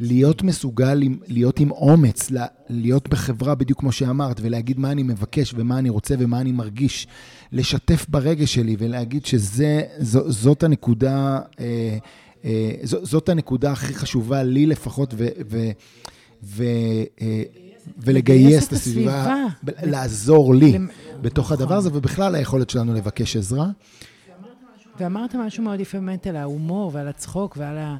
להיות 0.00 0.42
מסוגל, 0.42 1.02
להיות 1.26 1.60
עם 1.60 1.70
אומץ, 1.70 2.30
להיות 2.68 3.08
בחברה 3.08 3.54
בדיוק 3.54 3.80
כמו 3.80 3.92
שאמרת, 3.92 4.40
ולהגיד 4.42 4.78
מה 4.78 4.92
אני 4.92 5.02
מבקש 5.02 5.54
ומה 5.56 5.78
אני 5.78 5.90
רוצה 5.90 6.14
ומה 6.18 6.40
אני 6.40 6.52
מרגיש. 6.52 7.06
לשתף 7.52 8.06
ברגש 8.08 8.54
שלי 8.54 8.76
ולהגיד 8.78 9.26
שזאת 9.26 10.62
הנקודה, 10.62 11.40
אה, 11.60 11.98
אה, 12.44 12.70
זאת 12.82 13.28
הנקודה 13.28 13.72
הכי 13.72 13.94
חשובה 13.94 14.42
לי 14.42 14.66
לפחות, 14.66 15.14
ו, 15.16 15.26
ו, 15.50 15.70
ו, 16.42 16.64
אה, 17.20 17.42
ולגייס 17.98 18.68
את 18.68 18.72
הסביבה, 18.72 19.44
לעזור 19.82 20.54
לי 20.54 20.78
בתוך 21.20 21.52
הדבר 21.52 21.74
הזה, 21.74 21.90
ובכלל 21.92 22.34
היכולת 22.34 22.70
שלנו 22.70 22.94
לבקש 22.94 23.36
עזרה. 23.36 23.66
ואמרת 25.00 25.34
משהו 25.34 25.64
מאוד 25.64 25.80
יפה 25.80 25.98
באמת 25.98 26.26
על 26.26 26.36
ההומור 26.36 26.90
ועל 26.94 27.08
הצחוק 27.08 27.56
ועל 27.60 27.78
ה... 27.78 27.96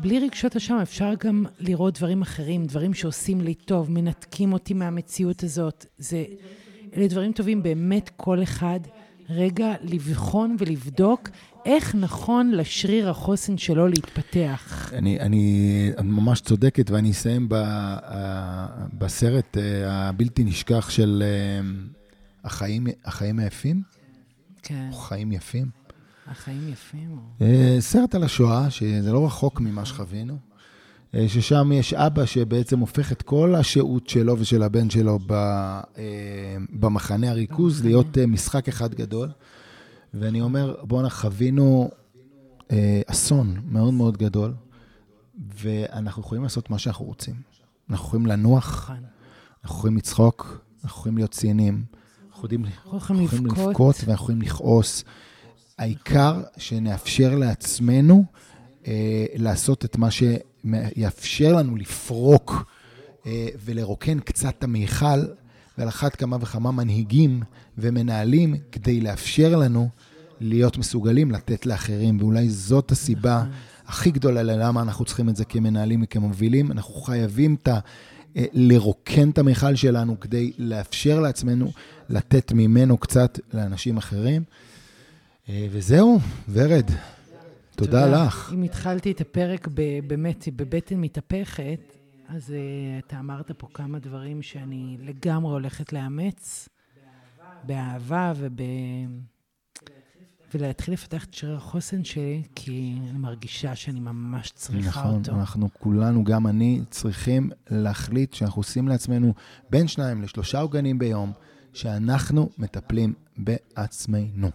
בלי 0.00 0.18
רגשות 0.18 0.56
אשם 0.56 0.78
אפשר 0.82 1.12
גם 1.24 1.44
לראות 1.60 1.98
דברים 1.98 2.22
אחרים, 2.22 2.66
דברים 2.66 2.94
שעושים 2.94 3.40
לי 3.40 3.54
טוב, 3.54 3.90
מנתקים 3.90 4.52
אותי 4.52 4.74
מהמציאות 4.74 5.42
הזאת. 5.42 5.86
זה, 5.98 6.24
אלה 6.96 7.08
דברים 7.08 7.32
טובים 7.32 7.62
באמת 7.62 8.10
כל 8.16 8.42
אחד. 8.42 8.80
רגע 9.30 9.74
לבחון 9.82 10.56
ולבדוק 10.58 11.28
איך 11.66 11.94
נכון 11.94 12.50
לשריר 12.50 13.10
החוסן 13.10 13.58
שלו 13.58 13.88
להתפתח. 13.88 14.92
אני, 14.94 15.20
אני 15.20 15.90
ממש 16.02 16.40
צודקת, 16.40 16.90
ואני 16.90 17.10
אסיים 17.10 17.48
ב, 17.48 17.54
בסרט 18.98 19.56
אה, 19.56 20.08
הבלתי 20.08 20.44
נשכח 20.44 20.90
של 20.90 21.22
אה, 21.26 21.68
החיים, 22.44 22.86
החיים 23.04 23.38
היפים. 23.38 23.82
כן. 24.62 24.90
חיים 24.92 25.32
יפים. 25.32 25.87
החיים 26.30 26.68
יפים. 26.68 27.18
אה, 27.42 27.76
סרט 27.80 28.14
על 28.14 28.22
השואה, 28.22 28.70
שזה 28.70 29.12
לא 29.12 29.26
רחוק 29.26 29.60
ממה 29.60 29.84
שחווינו, 29.84 30.36
אה, 31.14 31.28
ששם 31.28 31.70
יש 31.72 31.94
אבא 31.94 32.26
שבעצם 32.26 32.78
הופך 32.78 33.12
את 33.12 33.22
כל 33.22 33.54
השהות 33.54 34.08
שלו 34.08 34.38
ושל 34.38 34.62
הבן 34.62 34.90
שלו 34.90 35.18
אה, 35.30 35.80
במחנה 36.70 37.30
הריכוז 37.30 37.84
להיות 37.84 38.18
משחק 38.18 38.68
אחד 38.68 38.94
גדול. 38.94 39.28
ואני 40.14 40.40
אומר, 40.40 40.74
בואנה, 40.82 41.10
חווינו 41.10 41.90
אסון 43.06 43.60
מאוד 43.64 43.94
מאוד 43.94 44.16
גדול, 44.16 44.54
ואנחנו 45.62 46.22
יכולים 46.22 46.42
לעשות 46.42 46.70
מה 46.70 46.78
שאנחנו 46.78 47.04
רוצים. 47.04 47.34
אנחנו 47.90 48.06
יכולים 48.06 48.26
לנוח, 48.26 48.68
נכון. 48.68 48.96
אנחנו 49.64 49.78
יכולים 49.78 49.96
לצחוק, 49.96 50.60
אנחנו 50.84 50.98
יכולים 50.98 51.16
להיות 51.16 51.30
ציניים, 51.30 51.84
אנחנו 52.32 52.48
יכולים 53.24 53.46
לבכות 53.46 53.96
ואנחנו 54.04 54.24
יכולים 54.24 54.42
לכעוס. 54.42 55.04
העיקר 55.78 56.42
שנאפשר 56.56 57.34
לעצמנו 57.34 58.24
אה, 58.86 59.26
לעשות 59.34 59.84
את 59.84 59.96
מה 59.96 60.08
שיאפשר 60.10 61.52
לנו 61.52 61.76
לפרוק 61.76 62.64
אה, 63.26 63.48
ולרוקן 63.64 64.20
קצת 64.20 64.54
את 64.58 64.64
המיכל, 64.64 65.20
ועל 65.78 65.88
אחת 65.88 66.16
כמה 66.16 66.36
וכמה 66.40 66.70
מנהיגים 66.70 67.42
ומנהלים 67.78 68.54
כדי 68.72 69.00
לאפשר 69.00 69.56
לנו 69.56 69.88
להיות 70.40 70.78
מסוגלים 70.78 71.30
לתת 71.30 71.66
לאחרים, 71.66 72.20
ואולי 72.20 72.50
זאת 72.50 72.90
הסיבה 72.90 73.44
הכי 73.86 74.10
גדולה 74.10 74.42
ללמה 74.42 74.82
אנחנו 74.82 75.04
צריכים 75.04 75.28
את 75.28 75.36
זה 75.36 75.44
כמנהלים 75.44 76.02
וכמובילים. 76.02 76.72
אנחנו 76.72 76.94
חייבים 76.94 77.56
את 77.62 77.68
ה... 77.68 77.78
אה, 78.36 78.44
לרוקן 78.52 79.30
את 79.30 79.38
המיכל 79.38 79.74
שלנו 79.74 80.20
כדי 80.20 80.52
לאפשר 80.58 81.20
לעצמנו 81.20 81.72
לתת 82.08 82.52
ממנו 82.52 82.98
קצת 82.98 83.40
לאנשים 83.54 83.96
אחרים. 83.96 84.42
אה, 85.48 85.66
וזהו, 85.70 86.18
ורד, 86.48 86.90
תודה 87.76 88.06
לך. 88.06 88.50
אם 88.54 88.62
התחלתי 88.62 89.10
את 89.10 89.20
הפרק 89.20 89.68
באמת 90.06 90.48
בבטן 90.56 90.96
מתהפכת, 90.96 91.80
אז 92.28 92.50
uh, 92.50 93.06
אתה 93.06 93.18
אמרת 93.18 93.50
פה 93.50 93.68
כמה 93.74 93.98
דברים 93.98 94.42
שאני 94.42 94.96
לגמרי 95.00 95.52
הולכת 95.52 95.92
לאמץ, 95.92 96.68
באהבה 97.64 98.32
וב... 98.36 98.52
ולהתחיל 100.54 100.94
לפתח 100.94 101.24
את 101.24 101.34
שריר 101.34 101.56
החוסן 101.56 102.04
שלי, 102.04 102.42
כי 102.54 102.98
אני 103.10 103.18
מרגישה 103.18 103.74
שאני 103.74 104.00
ממש 104.00 104.52
צריכה 104.54 105.00
נכון, 105.00 105.14
אותו. 105.14 105.20
נכון, 105.20 105.40
אנחנו 105.40 105.68
כולנו, 105.78 106.24
גם 106.24 106.46
אני, 106.46 106.80
צריכים 106.90 107.50
להחליט 107.70 108.34
שאנחנו 108.34 108.60
עושים 108.60 108.88
לעצמנו 108.88 109.34
בין 109.70 109.88
שניים 109.88 110.22
לשלושה 110.22 110.60
עוגנים 110.60 110.98
ביום, 110.98 111.32
שאנחנו 111.72 112.48
מטפלים 112.58 113.14
בעצמנו. 113.36 114.50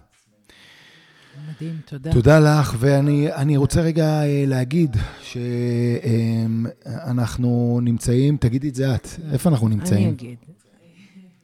מדהים, 1.38 1.80
תודה. 1.86 2.12
תודה 2.12 2.39
לך, 2.39 2.76
ואני 2.80 3.58
רוצה 3.58 3.82
רגע 3.82 4.24
אה, 4.24 4.43
להגיד 4.48 4.98
שאנחנו 6.82 7.80
נמצאים, 7.84 8.38
תגידי 8.38 8.69
את 8.69 8.76
זה 8.76 8.96
את, 8.96 9.08
איפה 9.32 9.50
אנחנו 9.50 9.67
נמצאים? 9.67 10.04
אני 10.04 10.10
אגיד. 10.10 10.38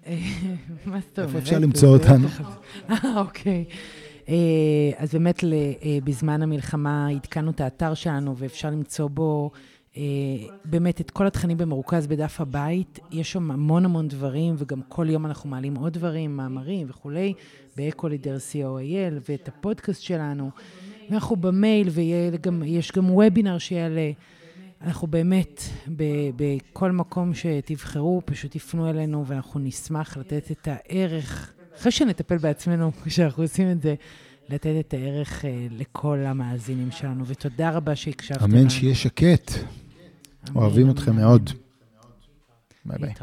מה 0.86 0.99
זאת 0.99 1.19
אומרת? 1.19 1.19
איפה 1.19 1.38
אפשר 1.38 1.60
למצוא 1.60 1.89
אותנו? 1.89 2.28
אה, 2.89 2.95
אוקיי. 3.15 3.65
אה, 4.30 4.36
אז 4.97 5.13
באמת, 5.13 5.43
בזמן 6.04 6.41
המלחמה 6.41 7.08
עדכנו 7.08 7.52
את 7.52 7.62
האתר 7.62 7.93
שלנו, 7.93 8.38
ואפשר 8.38 8.69
למצוא 8.69 9.10
בו 9.10 9.52
באמת 10.65 11.02
את 11.02 11.12
כל 11.12 11.28
התכנים 11.28 11.58
במרוכז 11.58 12.08
בדף 12.08 12.41
הבית. 12.41 12.99
יש 13.12 13.32
שם 13.32 13.52
המון 13.52 13.86
המון 13.86 14.08
דברים, 14.08 14.56
וגם 14.58 14.82
כל 14.88 15.10
יום 15.10 15.25
אנחנו 15.25 15.49
מעלים 15.49 15.75
עוד 15.75 15.93
דברים, 15.93 16.38
מאמרים 16.38 16.88
וכולי. 16.89 17.34
באקולידר 17.78 18.38
co.il 18.38 19.30
ואת 19.30 19.47
הפודקאסט 19.47 20.02
שלנו. 20.02 20.49
ואנחנו 21.10 21.36
במייל 21.36 21.89
ויש 21.89 22.91
גם 22.91 23.10
וובינר 23.10 23.58
שיעלה. 23.58 24.12
אנחנו 24.82 25.08
באמת, 25.08 25.62
בכל 26.36 26.91
מקום 26.91 27.34
שתבחרו, 27.34 28.21
פשוט 28.25 28.52
תפנו 28.52 28.89
אלינו 28.89 29.25
ואנחנו 29.28 29.60
נשמח 29.60 30.17
לתת 30.17 30.52
את 30.52 30.67
הערך, 30.71 31.54
אחרי 31.78 31.91
שנטפל 31.91 32.38
בעצמנו, 32.38 32.91
כשאנחנו 33.06 33.43
עושים 33.43 33.71
את 33.71 33.82
זה, 33.82 33.95
לתת 34.49 34.73
את 34.80 34.93
הערך 34.93 35.45
אה, 35.45 35.67
לכל 35.71 36.19
המאזינים 36.25 36.91
שלנו. 36.91 37.25
ותודה 37.28 37.69
רבה 37.69 37.95
שהקשבתם. 37.95 38.43
אמן 38.43 38.70
שיהיה 38.70 38.95
שקט. 38.95 39.51
אוהבים 40.55 40.91
אתכם 40.91 41.15
מאוד. 41.15 41.49
ביי 42.85 42.97
ביי. 42.97 43.13